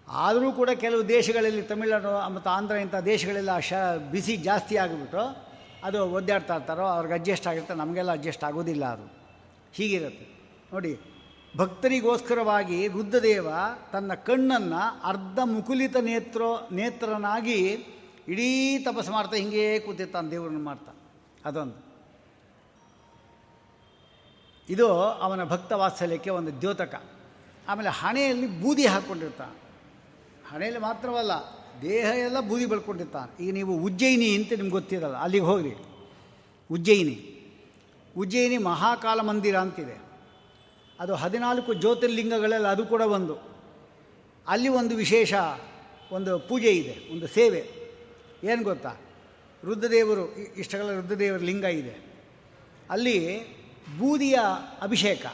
[0.08, 3.74] ಆದರೂ ಕೂಡ ಕೆಲವು ದೇಶಗಳಲ್ಲಿ ತಮಿಳುನಾಡು ಮತ್ತು ಆಂಧ್ರ ಇಂಥ ದೇಶಗಳೆಲ್ಲ ಶ,
[4.12, 5.48] ಬಿಸಿ ಜಾಸ್ತಿ ಆಗಿಬಿಟ್ಟು
[5.83, 9.11] ಅದು ಒದ್ದಾಡ್ತಾ ಇರ್ತಾರೋ, ಅವ್ರಿಗೆ ಅಡ್ಜಸ್ಟ್ ಆಗಿರುತ್ತೆ, ನಮಗೆಲ್ಲ ಅಡ್ಜಸ್ಟ್ ಆಗೋದಿಲ್ಲ ಅದು.
[9.73, 10.27] ಹೀಗಿರುತ್ತೆ.
[10.73, 10.99] ನೋಡಿ,
[11.57, 13.47] ಭಕ್ತರಿಗೋಸ್ಕರವಾಗಿ ರುದ್ರದೇವ
[13.91, 17.85] ತನ್ನ ಕಣ್ಣನ್ನು ಅರ್ಧ ಮುಕುಲಿತ ನೇತ್ರೋ, ನೇತ್ರನಾಗಿ
[18.27, 20.91] ಇಡೀ ತಪಸ್ಸು ಮಾಡ್ತಾ ಹಿಂಗೇ ಕೂತಿರ್ತಾನೆ, ದೇವರನ್ನು ಮಾಡ್ತಾ.
[21.45, 21.89] ಅದೊಂದು.
[24.69, 27.03] ಇದು ಅವನ ಭಕ್ತ ವಾತ್ಸಲ್ಯಕ್ಕೆ ಒಂದು ದ್ಯೋತಕ.
[27.67, 29.59] ಆಮೇಲೆ ಹಣೆಯಲ್ಲಿ ಬೂದಿ ಹಾಕ್ಕೊಂಡಿರ್ತಾನೆ
[30.51, 35.73] ಹಣೆಯಲ್ಲಿ ಮಾತ್ರವಲ್ಲ ದೇಹ ಎಲ್ಲ ಬೂದಿ ಬಳ್ಕೊಂಡಿರ್ತಾನೆ ಈಗ ನೀವು ಉಜ್ಜಯಿನಿ ಅಂತ ನಿಮ್ಗೆ ಗೊತ್ತಿರಲ್ಲ, ಅಲ್ಲಿಗೆ ಹೋಗ್ರಿ.
[36.71, 37.35] ಉಜ್ಜಯಿನಿ.
[38.17, 40.01] ಉಜ್ಜಯಿನಿ ಮಹಾಕಾಲ ಮಂದಿರ ಅಂತಿದೆ.
[40.99, 43.37] ಅದು ಹದಿನಾಲ್ಕು ಜ್ಯೋತಿರ್ಲಿಂಗಗಳಲ್ಲಿ ಅದು ಕೂಡ ಒಂದು.
[44.47, 45.33] ಅಲ್ಲಿ ಒಂದು ವಿಶೇಷ
[46.11, 47.69] ಒಂದು ಪೂಜೆ ಇದೆ, ಒಂದು ಸೇವೆ.
[48.43, 48.95] ಏನು ಗೊತ್ತಾ?
[49.65, 51.99] ರುದ್ರದೇವರು ಇಷ್ಟಗಳ ರುದ್ರದೇವರ ಲಿಂಗ ಇದೆ.
[52.89, 53.39] ಅಲ್ಲಿ
[53.99, 54.39] ಬೂದಿಯ
[54.81, 55.25] ಅಭಿಷೇಕ.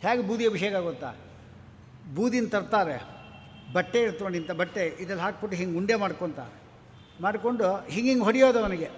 [0.00, 1.14] ಹೇಗೆ ಬೂದಿ ಅಭಿಷೇಕ ಗೊತ್ತಾ?
[2.14, 3.19] ಬೂದಿನ ತರ್ತಾರೆ.
[3.72, 6.38] ಬಟ್ಟೆ ಇರ್ತೊಂಡು ಇಂಥ ಬಟ್ಟೆ ಇದ್ರಲ್ಲಿ ಹಾಕ್ಬಿಟ್ಟು ಹಿಂಗೆ ಉಂಡೆ ಮಾಡ್ಕೊತ
[7.20, 8.88] ಮಾಡಿಕೊಂಡು ಹಿಂಗೆ ಹಿಂಗೆ ಹೊಡೆಯೋದು ಅವನಿಗೆ.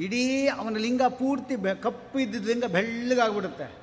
[0.00, 3.74] ಇಡೀ ಅವನ ಲಿಂಗ ಪೂರ್ತಿ ಬೆ, ಕಪ್ಪು ಇದ್ದಿದ್ದ ಲಿಂಗ ಬೆಳ್ಳಗಾಗ್ಬಿಡುತ್ತೆ.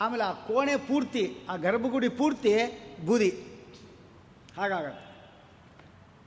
[0.00, 2.54] ಆಮೇಲೆ ಆ ಕೋಣೆ ಪೂರ್ತಿ, ಆ ಗರ್ಭಗುಡಿ ಪೂರ್ತಿ
[3.06, 3.30] ಬೂದಿ.
[4.56, 5.08] ಹಾಗಾಗತ್ತೆ.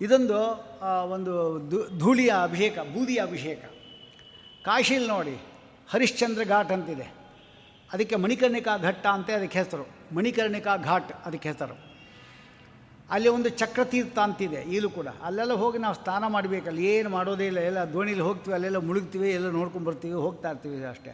[0.06, 0.40] ಇದೊಂದು
[1.12, 1.34] ಒಂದು
[2.00, 3.64] ಧೂಳಿಯ ಅಭಿಷೇಕ, ಬೂದಿಯ ಅಭಿಷೇಕ.
[4.66, 5.42] ಕಾಶಿಲ್ ನೋಡಿ,
[5.90, 7.14] ಹರಿಶ್ಚಂದ್ರ ಘಾಟ್ ಅಂತಿದೆ.
[7.94, 10.16] ಅದಕ್ಕೆ ಮಣಿಕರ್ಣಿಕಾ ಘಟ್ಟ ಅಂತ ಅದಕ್ಕೆ ಹೆಸರು.
[10.16, 11.91] ಮಣಿಕರ್ಣಿಕಾ ಘಾಟ್ ಅದಕ್ಕೆ ಹೆಸರು.
[13.16, 15.10] ಅಲ್ಲಿ ಒಂದು ಚಕ್ರತೀರ್ಥ ಅಂತಿದೆ, ಈಗಲೂ ಕೂಡ.
[15.28, 19.88] ಅಲ್ಲೆಲ್ಲ ಹೋಗಿ ನಾವು ಸ್ನಾನ ಮಾಡಬೇಕಲ್ಲ, ಏನು ಮಾಡೋದೇ ಇಲ್ಲ, ಎಲ್ಲ ದೋಣಿಲಿ ಹೋಗ್ತೀವಿ, ಅಲ್ಲೆಲ್ಲ ಮುಳುಗ್ತೀವಿ, ಎಲ್ಲ ನೋಡ್ಕೊಂಡು
[19.90, 21.14] ಬರ್ತೀವಿ, ಹೋಗ್ತಾ ಇರ್ತೀವಿ ಅಷ್ಟೇ.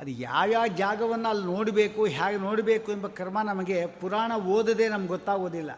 [0.00, 5.72] ಅದು ಯಾವ್ಯಾವ ಜಾಗವನ್ನು ಅಲ್ಲಿ ನೋಡಬೇಕು, ಹೇಗೆ ನೋಡಬೇಕು ಎಂಬ ಕರ್ಮ ನಮಗೆ ಪುರಾಣ ಓದದೇ ನಮ್ಗೆ ಗೊತ್ತಾಗೋದಿಲ್ಲ.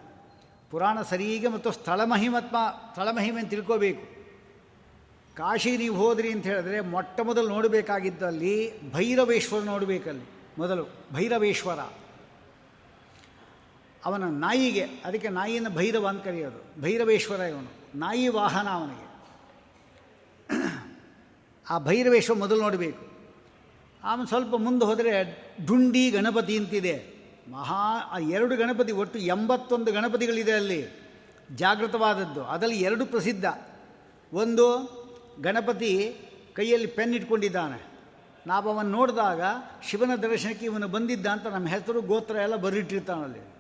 [0.71, 2.57] ಪುರಾಣ ಸರಿಗೆ ಮತ್ತು ಸ್ಥಳ ಮಹಿಮತ್ಮ,
[2.93, 4.05] ಸ್ಥಳ ಮಹಿಮೆ ಅಂತ ತಿಳ್ಕೋಬೇಕು.
[5.37, 8.55] ಕಾಶಿ ನೀವು ಹೋದ್ರಿ ಅಂತ ಹೇಳಿದ್ರೆ ಮೊಟ್ಟ ಮೊದಲು ನೋಡಬೇಕಾಗಿದ್ದಲ್ಲಿ
[8.95, 10.27] ಭೈರವೇಶ್ವರ ನೋಡಬೇಕಲ್ಲಿ,
[10.59, 11.81] ಮೊದಲು ಭೈರವೇಶ್ವರ.
[14.05, 16.83] ಅವನ ನಾಯಿಗೆ, ಅದಕ್ಕೆ ನಾಯಿಯನ್ನು ಭೈರವ ಅಂತ ಕರೆಯೋದು.
[16.83, 17.99] ಭೈರವೇಶ್ವರ ಇವನು.
[17.99, 19.15] ನಾಯಿ ವಾಹನ ಅವನಿಗೆ.
[21.71, 23.07] ಆ ಭೈರವೇಶ್ವರ ಮೊದಲು ನೋಡಬೇಕು.
[24.05, 27.15] ಅವನು ಸ್ವಲ್ಪ ಮುಂದೆ ಹೋದರೆ ಡುಂಡಿ ಗಣಪತಿ ಅಂತಿದೆ.
[27.51, 30.87] ಮಹಾ, ಆ ಎರಡು ಗಣಪತಿ, ಒಟ್ಟು ಎಂಬತ್ತೊಂದು ಗಣಪತಿಗಳಿದೆ ಅಲ್ಲಿ.
[31.57, 32.45] ಜಾಗೃತವಾದದ್ದು.
[32.45, 33.45] ಅದರಲ್ಲಿ ಎರಡು ಪ್ರಸಿದ್ಧ.
[34.33, 34.79] ಒಂದು
[35.41, 36.17] ಗಣಪತಿ
[36.53, 37.87] ಕೈಯಲ್ಲಿ ಪೆನ್ ಇಟ್ಕೊಂಡಿದ್ದಾನೆ.
[38.47, 39.43] ನಾವು ಅವನು ನೋಡಿದಾಗ
[39.89, 43.54] ಶಿವನ ದರ್ಶನಕ್ಕೆ ಇವನು ಬಂದಿದ್ದ ಅಂತ ನಮ್ಮ ಹೆಸರು, ಗೋತ್ರ ಎಲ್ಲ ಬರಿಟ್ಟಿರ್ತಾನಲ್ಲಿ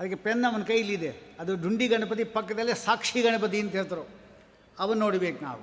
[0.00, 1.08] ಅದಕ್ಕೆ ಪೆನ್ ಅವನ ಕೈಲಿದೆ
[1.40, 4.04] ಅದು ಡುಂಡಿ ಗಣಪತಿ ಪಕ್ಕದಲ್ಲೇ ಸಾಕ್ಷಿ ಗಣಪತಿ ಅಂತ ಹೇಳ್ತರು,
[4.82, 5.62] ಅವನು ನೋಡಬೇಕು ನಾವು.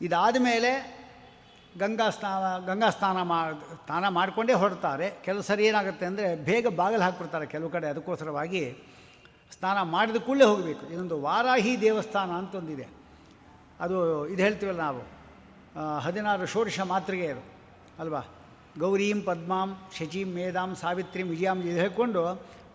[0.00, 0.70] ಇದಾದ ಮೇಲೆ
[1.82, 3.38] ಗಂಗಾ ಸ್ನಾನ ಗಂಗಾ ಸ್ನಾನ ಮಾ,
[3.86, 5.06] ಸ್ನಾನ ಮಾಡಿಕೊಂಡೇ ಹೊರಡ್ತಾರೆ.
[5.26, 8.62] ಕೆಲವು ಸರಿ ಏನಾಗುತ್ತೆ ಅಂದರೆ ಬೇಗ ಬಾಗಿಲು ಹಾಕ್ಬಿಡ್ತಾರೆ ಕೆಲವು ಕಡೆ ಅದಕ್ಕೋಸ್ಕರವಾಗಿ.
[9.56, 10.84] ಸ್ನಾನ ಮಾಡಿದ ಕೂಡಲೇ ಹೋಗಬೇಕು.
[10.94, 12.86] ಇದೊಂದು ವಾರಾಹಿ ದೇವಸ್ಥಾನ ಅಂತ ಒಂದಿದೆ
[13.84, 13.96] ಅದು
[14.32, 15.02] ಇದು ಹೇಳ್ತೀವಲ್ಲ ನಾವು
[16.06, 17.42] ಹದಿನಾರು ಷೋಡಶ ಮಾತ್ರೆಗೆ ಅದು,
[18.02, 18.22] ಅಲ್ವಾ?
[18.82, 22.22] ಗೌರೀಂ ಪದ್ಮಾಂ ಶಚೀಂ ಮೇಧಾಂ ಸಾವಿತ್ರಿಂ ವಿಜಯಾಂ ಇದು ಹೇಳ್ಕೊಂಡು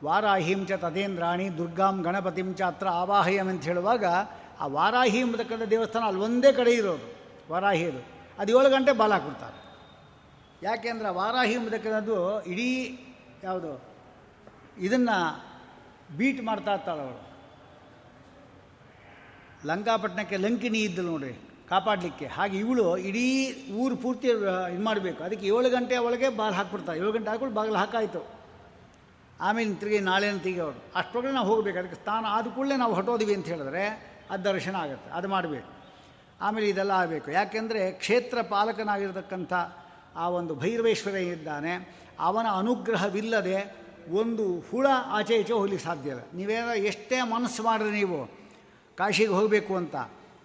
[0.06, 4.06] ವಾರಾಹಿಂ ಚ ತದೇಂದ್ರಾಣಿ ದುರ್ಗಾಂ ಗಣಪತಿಂ ಚ ಅತ್ರ ಆವಾಹಯಂ ಅಂತ ಹೇಳುವಾಗ
[4.62, 7.08] ಆ ವಾರಾಹಿ ಎಂಬತಕ್ಕಂಥ ದೇವಸ್ಥಾನ ಅಲ್ಲಿ ಒಂದೇ ಕಡೆ ಇರೋದು
[7.52, 8.02] ವಾರಾಹಿದು
[8.40, 8.50] ಅದು.
[8.58, 9.58] ಏಳು ಗಂಟೆ ಬಾಲ ಕೊಡ್ತಾರೆ.
[10.64, 12.18] ಯಾಕೆಂದ್ರೆ ವಾರಾಹಿ ಎಂಬತಕ್ಕಂಥದ್ದು
[12.52, 12.68] ಇಡೀ
[13.44, 13.72] ಯಾವುದು,
[14.88, 15.18] ಇದನ್ನು
[16.18, 17.22] ಬೀಟ್ ಮಾಡ್ತಾ ಇರ್ತಾಳೆ ಅವಳು.
[19.70, 21.34] ಲಂಕಾಪಟ್ಟಣಕ್ಕೆ ಲಂಕಿನಿ ಇದ್ದಳು ನೋಡ್ರಿ,
[21.70, 22.28] ಕಾಪಾಡಲಿಕ್ಕೆ.
[22.38, 23.26] ಹಾಗೆ ಇವಳು ಇಡೀ
[23.82, 27.00] ಊರು ಪೂರ್ತಿ ಇದು ಮಾಡಬೇಕು ಅದಕ್ಕೆ ಏಳು ಗಂಟೆ ಒಳಗೆ ಬಾಗಿಲು ಹಾಕ್ಬಿಡ್ತಾರೆ.
[27.02, 28.22] ಏಳು ಗಂಟೆ ಹಾಕೊಂಡು ಬಾಗಿಲು ಹಾಕಾಯಿತು.
[29.42, 31.78] ಆಮೇಲೆ ತಿರುಗಿ ನಾಳೆನ ಅವರು ಅಷ್ಟೊಳಗೆ ನಾವು ಹೋಗಬೇಕು.
[31.78, 35.12] ಅದಕ್ಕೆ ಸ್ಥಾನ ಆದ ಕೂಡಲೇ ನಾವು ಹೊಟ್ಟೋದಿವಿ ಅಂತ ಹೇಳಿದ್ರೆ ಅದು ದರ್ಶನ ಆಗುತ್ತೆ.
[35.12, 35.68] ಅದು ಮಾಡಬೇಕು.
[36.42, 37.32] ಆಮೇಲೆ ಇದೆಲ್ಲ ಆಗಬೇಕು.
[37.32, 39.54] ಯಾಕೆಂದರೆ ಕ್ಷೇತ್ರ ಪಾಲಕನಾಗಿರ್ತಕ್ಕಂಥ
[40.16, 42.02] ಆ ಒಂದು ಭೈರವೇಶ್ವರ ಇದ್ದಾನೆ.
[42.20, 43.76] ಅವನ ಅನುಗ್ರಹವಿಲ್ಲದೆ
[44.12, 46.22] ಒಂದು ಹುಳ ಆಚೆ ಈಚೆ ಹೋಗ್ಲಿಕ್ಕೆ ಸಾಧ್ಯ ಇಲ್ಲ.
[46.34, 48.26] ನೀವೇನೋ ಎಷ್ಟೇ ಮನಸ್ಸು ಮಾಡಿದ್ರೆ ನೀವು
[48.98, 49.96] ಕಾಶಿಗೆ ಹೋಗಬೇಕು ಅಂತ.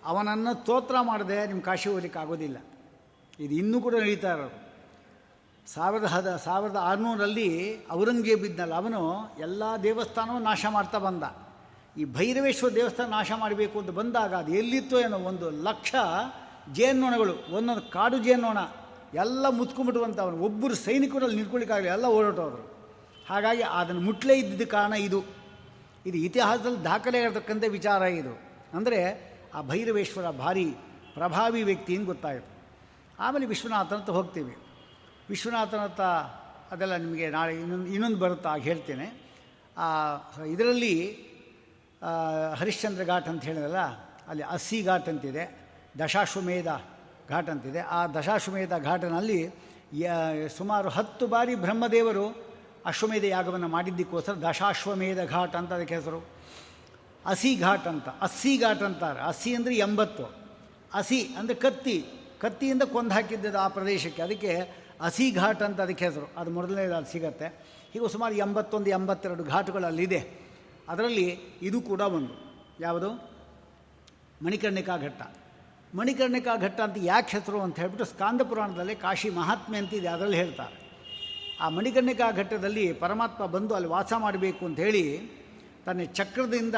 [0.05, 2.57] ಅವನನ್ನು ಸ್ತೋತ್ರ ಮಾಡದೆ ನಿಮ್ಮ ಕಾಶಿ ಹೋಗ್ಲಿಕ್ಕೆ ಆಗೋದಿಲ್ಲ.
[3.41, 4.66] ಇದು ಇನ್ನೂ ಕೂಡ ನಡೀತಾ ಇರೋದು.
[5.67, 7.49] ಸಾವಿರದ ಹದ, ಸಾವಿರದ ಆರುನೂರಲ್ಲಿ
[7.91, 11.25] ಔರಂಗಜೇಬ್ ಇದ್ನಲ್ಲ ಅವನು, ಎಲ್ಲ ದೇವಸ್ಥಾನವೂ ನಾಶ ಮಾಡ್ತಾ ಬಂದ.
[11.97, 15.95] ಈ ಭೈರವೇಶ್ವರ ದೇವಸ್ಥಾನ ನಾಶ ಮಾಡಬೇಕು ಅಂತ ಬಂದಾಗ ಅದು ಎಲ್ಲಿತ್ತು ಏನೋ ಒಂದು ಲಕ್ಷ
[16.73, 18.59] ಜೇನ್ನೊಣಗಳು, ಒಂದೊಂದು ಕಾಡು ಜೇನ್ನೊಣ,
[19.15, 22.77] ಎಲ್ಲ ಮುತ್ಕೊಂಡ್ಬಿಟ್ಟುವಂಥ ಅವನು, ಒಬ್ಬರು ಸೈನಿಕರಲ್ಲಿ ನಿಂತ್ಕೊಳ್ಳಿಕ್ಕಾಗಲಿ ಎಲ್ಲ ಓಡಾಟೋರು
[23.29, 25.21] ಹಾಗಾಗಿ ಅದನ್ನು ಮುಟ್ಲೇ ಇದ್ದಿದ್ದ ಕಾರಣ ಇದು.
[26.07, 28.35] ಇದು ಇತಿಹಾಸದಲ್ಲಿ ದಾಖಲೆ ಇರತಕ್ಕಂಥ ವಿಚಾರ ಇದು.
[28.75, 29.01] ಅಂದರೆ
[29.55, 30.71] ಆ ಭೈರವೇಶ್ವರ ಭಾರಿ
[31.15, 32.49] ಪ್ರಭಾವಿ ವ್ಯಕ್ತಿ ಅಂತ ಗೊತ್ತಾಯಿತು?
[33.19, 34.66] ಆಮೇಲೆ ವಿಶ್ವನಾಥ ಅಂತ ಹೋಗ್ತೀವಿ.
[35.31, 36.05] ವಿಶ್ವನಾಥನ ಹತ್ರ
[36.73, 39.07] ಅದೆಲ್ಲ ನಿಮಗೆ ನಾಳೆ ಇನ್ನೊಂದು ಇನ್ನೊಂದು ಬರುತ್ತೆ ಆಗ ಹೇಳ್ತೇನೆ.
[40.55, 40.95] ಇದರಲ್ಲಿ
[42.61, 43.83] ಹರಿಶ್ಚಂದ್ರ ಘಾಟ್ ಅಂತ ಹೇಳಿದಲ್ಲ
[44.31, 45.45] ಅಲ್ಲಿ ಅಸ್ಸಿ ಘಾಟ್ ಅಂತಿದೆ,
[46.03, 46.69] ದಶಾಶ್ವಮೇಧ
[47.33, 47.81] ಘಾಟ್ ಅಂತಿದೆ.
[47.97, 49.41] ಆ ದಶಾಶ್ವಮೇಧ ಘಾಟನಲ್ಲಿ
[50.59, 52.27] ಸುಮಾರು ಹತ್ತು ಬಾರಿ ಬ್ರಹ್ಮದೇವರು
[52.91, 56.21] ಅಶ್ವಮೇಧ ಯಾಗವನ್ನು ಮಾಡಿದ್ದಕ್ಕೋಸ್ಕರ ದಶಾಶ್ವಮೇಧ ಘಾಟ್ ಅಂತ ಅದಕ್ಕೆ ಹೆಸರು.
[57.25, 59.21] ಅಸಿ ಘಾಟ್ ಅಂತ, ಅಸ್ಸಿ ಘಾಟ್ ಅಂತಾರೆ.
[59.31, 60.27] ಅಸ್ಸಿ ಅಂದರೆ ಎಂಬತ್ತು.
[61.01, 61.97] ಅಸಿ ಅಂದರೆ ಕತ್ತಿ.
[62.43, 64.21] ಕತ್ತಿಯಿಂದ ಕೊಂದು ಹಾಕಿದ್ದದ ಆ ಪ್ರದೇಶಕ್ಕೆ.
[64.27, 64.53] ಅದಕ್ಕೆ
[65.01, 66.31] ಅಸಿ ಘಾಟ್ ಅಂತ ಅದಕ್ಕೆ ಹೆಸರು.
[66.37, 67.47] ಅದು ಮೊದಲನೇದು ಅಲ್ಲಿ ಸಿಗತ್ತೆ.
[67.93, 70.31] ಹೀಗೆ ಸುಮಾರು ಎಂಬತ್ತೊಂದು, ಎಂಬತ್ತೆರಡು ಘಾಟ್ಗಳು ಅಲ್ಲಿದೆ
[70.89, 72.63] ಅದರಲ್ಲಿ ಇದು ಕೂಡ ಒಂದು.
[72.81, 73.37] ಯಾವುದು?
[74.45, 75.23] ಮಣಿಕರ್ಣಿಕಾ ಘಟ್ಟ.
[75.95, 80.87] ಮಣಿಕರ್ಣಿಕಾ ಘಟ್ಟ ಅಂತ ಯಾಕೆ ಹೆಸರು ಅಂತ ಹೇಳ್ಬಿಟ್ಟು ಸ್ಕಾಂದ ಪುರಾಣದಲ್ಲಿ ಕಾಶಿ ಮಹಾತ್ಮೆ ಅಂತಿದೆ, ಅದರಲ್ಲಿ ಹೇಳ್ತಾರೆ.
[81.61, 85.31] ಆ ಮಣಿಕರ್ಣಿಕಾ ಘಟ್ಟದಲ್ಲಿ ಪರಮಾತ್ಮ ಬಂದು ಅಲ್ಲಿ ವಾಸ ಮಾಡಬೇಕು ಅಂತ ಹೇಳಿ
[85.87, 86.75] ತನ್ನ ಚಕ್ರದಿಂದ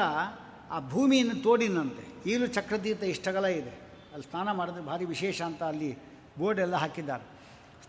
[0.71, 3.69] ಆ ಭೂಮಿಯನ್ನು ತೋಡಿನಂತೆ ಈಗಲೂ ಚಕ್ರತೀರ್ಥ ಇಷ್ಟಗಲ ಇದೆ.
[4.13, 5.97] ಅಲ್ಲಿ ಸ್ನಾನ ಮಾಡಿದ್ರೆ ಭಾರಿ ವಿಶೇಷ ಅಂತ ಅಲ್ಲಿ
[6.39, 7.38] ಬೋರ್ಡ್ ಎಲ್ಲ ಹಾಕಿದ್ದಾರೆ.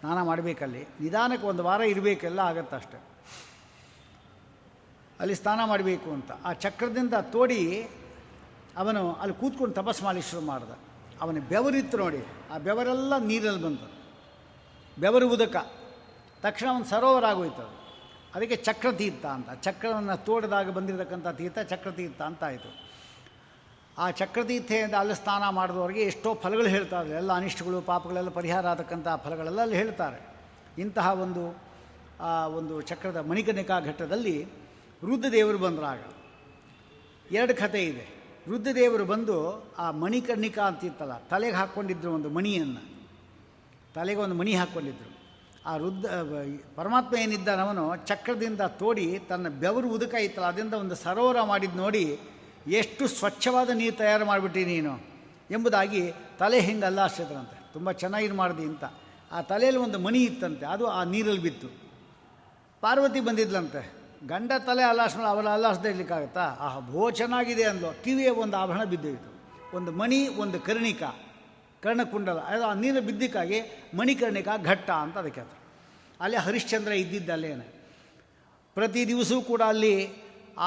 [0.00, 0.88] ಸ್ನಾನ ಮಾಡಬೇಕಲ್ಲಿ.
[1.00, 3.00] ನಿಧಾನಕ್ಕೆ ಒಂದು ವಾರ ಇರಬೇಕೆಲ್ಲ ಆಗತ್ತೆ ಅಷ್ಟೆ.
[5.20, 6.32] ಅಲ್ಲಿ ಸ್ನಾನ ಮಾಡಬೇಕು ಅಂತ.
[6.44, 7.88] ಆ ಚಕ್ರದಿಂದ ತೋಡಿ
[8.76, 10.70] ಅವನು ಅಲ್ಲಿ ಕೂತ್ಕೊಂಡು ತಪಸ್ ಮಾಡಿ ಶುರು ಮಾಡ್ದ.
[11.20, 12.26] ಅವನ ಬೆವರಿತ್ತು ನೋಡಿ.
[12.54, 13.92] ಆ ಬೆವರೆಲ್ಲ ನೀರಲ್ಲಿ ಬಂತು.
[15.00, 15.56] ಬೆವರು ಉದಕ
[16.42, 17.80] ತಕ್ಷಣ ಒಂದು ಸರೋವರ ಆಗೋಯ್ತು ಅದು.
[18.34, 19.50] ಅದಕ್ಕೆ ಚಕ್ರತೀರ್ಥ ಅಂತ.
[19.50, 22.89] ಚಕ್ರವನ್ನು ತೋಡಿದಾಗ ಬಂದಿರತಕ್ಕಂಥ ತೀರ್ಥ ಚಕ್ರತೀರ್ಥ ಅಂತ ಆಯಿತು.
[23.98, 27.10] ಆ ಚಕ್ರತೀರ್ಥೆಯಿಂದ ಅಲ್ಲಿ ಸ್ನಾನ ಮಾಡಿದವರಿಗೆ ಎಷ್ಟೋ ಫಲಗಳು ಹೇಳ್ತಾರೆ.
[27.10, 30.30] ಎಲ್ಲ ಅನಿಷ್ಟಗಳು, ಪಾಪಗಳೆಲ್ಲ ಪರಿಹಾರ ಆಗತಕ್ಕಂಥ ಫಲಗಳೆಲ್ಲ ಅಲ್ಲಿ ಹೇಳ್ತಾರೆ.
[30.78, 31.58] ಇಂತಹ ಒಂದು,
[32.20, 34.44] ಆ, ಒಂದು ಚಕ್ರದ ಮಣಿಕರ್ಣಿಕಾ ಘಟ್ಟದಲ್ಲಿ
[35.04, 35.98] ರುದ್ರದೇವರು ಬಂದರಾಗ
[37.30, 38.20] ಎರಡು ಕಥೆ ಇದೆ.
[38.48, 43.04] ರುದ್ರದೇವರು ಬಂದು ಆ ಮಣಿಕರ್ಣಿಕಾ ಅಂತಿತ್ತಲ್ಲ, ತಲೆಗೆ ಹಾಕ್ಕೊಂಡಿದ್ರು ಒಂದು ಮಣಿಯನ್ನು.
[43.94, 45.20] ತಲೆಗೆ ಒಂದು ಮಣಿ ಹಾಕ್ಕೊಂಡಿದ್ರು.
[45.66, 46.10] ಆ ರುದ್ರ
[46.76, 52.20] ಪರಮಾತ್ಮ ಏನಿದ್ದಾನವನು, ಚಕ್ರದಿಂದ ತೋಡಿ ತನ್ನ ಬೆವರು ಉದಕ ಇತ್ತಲ್ಲ ಅದರಿಂದ ಒಂದು ಸರೋವರ ಮಾಡಿದ್ದು ನೋಡಿ
[52.66, 55.00] ಎಷ್ಟು ಸ್ವಚ್ಛವಾದ ನೀರು ತಯಾರು ಮಾಡಿಬಿಟ್ಟಿ ನೀನು?
[55.50, 58.84] ಎಂಬುದಾಗಿ ತಲೆ ಹಿಂಗೆ ಅಲ್ಲಾಡ್ಸಿದ್ರಂತೆ ತುಂಬ ಚೆನ್ನಾಗಿ ಮಾಡಿದೆ ಅಂತ.
[59.32, 61.68] ಆ ತಲೆಯಲ್ಲಿ ಒಂದು ಮಣಿ ಇತ್ತಂತೆ, ಅದು ಆ ನೀರಲ್ಲಿ ಬಿತ್ತು.
[62.80, 64.00] ಪಾರ್ವತಿ ಬಂದಿದ್ಲಂತೆ.
[64.26, 66.40] ಗಂಡ ತಲೆ ಅಲ್ಲಾಡ್ಸ್ಮೇಲೆ ಅವಳ ಅಲ್ಲಾಡ್ಸದೇ ಇರ್ಲಿಕ್ಕಾಗತ್ತಾ?
[66.40, 68.04] ಆಹಾ, ಭೋ ಚೆನ್ನಾಗಿದೆ ಅಂದ್ಲು.
[68.04, 69.30] ಕಿವಿಯ ಒಂದು ಆಭರಣ ಬಿದ್ದೋಯಿತು
[69.76, 71.02] ಒಂದು ಮಣಿ, ಒಂದು ಕರ್ಣಿಕ,
[71.82, 72.38] ಕರ್ಣಕುಂಡಲ.
[72.38, 73.60] ಅದು ಆ ನೀರು ಬಿದ್ದಕ್ಕಾಗಿ
[73.94, 75.60] ಮಣಿಕರ್ಣಿಕ ಘಟ್ಟ ಅಂತ ಅದಕ್ಕೆ ಅದು
[76.20, 77.80] ಅಲ್ಲಿ ಹರಿಶ್ಚಂದ್ರ ಇದ್ದಿದ್ದ ಅಲ್ಲೇನೆ
[78.74, 80.12] ಪ್ರತಿ ದಿವಸವೂ ಕೂಡ ಅಲ್ಲಿ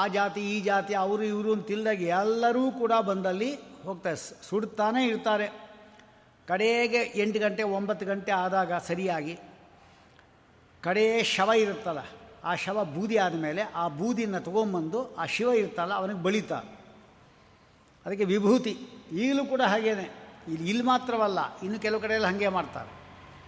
[0.00, 3.50] ಆ ಜಾತಿ, ಈ ಜಾತಿ, ಅವರು, ಇವರು ಅಂತಿಲ್ದಾಗ ಎಲ್ಲರೂ ಕೂಡ ಬಂದಲ್ಲಿ
[3.84, 5.46] ಹೋಗ್ತಾರೆ ಸುಡ್ತಾನೆ ಇರ್ತಾರೆ.
[6.48, 9.34] ಕಡೆಗೆ ಎಂಟು ಗಂಟೆ, ಒಂಬತ್ತು ಗಂಟೆ ಆದಾಗ ಸರಿಯಾಗಿ
[10.82, 12.00] ಕಡೆಯೇ ಶವ ಇರುತ್ತಲ್ಲ,
[12.44, 16.68] ಆ ಶವ ಬೂದಿ ಆದಮೇಲೆ ಆ ಬೂದಿನ ತೊಗೊಂಬಂದು ಆ ಶಿವ ಇರ್ತಲ್ಲ ಅವನಿಗೆ ಬಳಿತಾರೆ
[18.06, 18.74] ಅದಕ್ಕೆ ವಿಭೂತಿ.
[19.12, 20.06] ಈಗಲೂ ಕೂಡ ಹಾಗೇನೆ.
[20.52, 22.90] ಇಲ್ಲಿ ಇಲ್ಲಿ ಮಾತ್ರವಲ್ಲ, ಇನ್ನು ಕೆಲವು ಕಡೆಯಲ್ಲಿ ಹಾಗೆ ಮಾಡ್ತಾರೆ.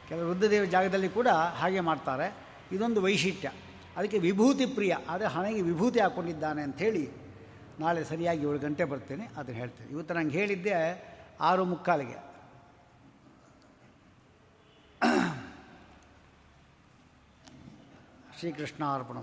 [0.08, 1.28] ಕೆಲವು ವೃದ್ಧದೇವ ಜಾಗದಲ್ಲಿ ಕೂಡ
[1.60, 2.26] ಹಾಗೆ ಮಾಡ್ತಾರೆ.
[2.72, 3.48] ಇದೊಂದು ವೈಶಿಷ್ಟ್ಯ.
[3.96, 4.94] ಅದಕ್ಕೆ ವಿಭೂತಿ ಪ್ರಿಯ.
[5.08, 7.04] ಆದರೆ ಹಣೆಗೆ ವಿಭೂತಿ ಹಾಕ್ಕೊಂಡಿದ್ದಾನೆ ಅಂಥೇಳಿ
[7.80, 9.90] ನಾಳೆ ಸರಿಯಾಗಿ ಏಳು ಗಂಟೆ ಬರ್ತೇನೆ, ಅದನ್ನು ಹೇಳ್ತೇನೆ.
[9.90, 10.74] ಇವತ್ತು ನಂಗೆ ಹೇಳಿದ್ದೆ
[11.40, 12.18] ಆರು ಮುಕ್ಕಾಲಿಗೆ.
[18.38, 19.18] ಶ್ರೀಕೃಷ್ಣ ಅರ್ಪಣ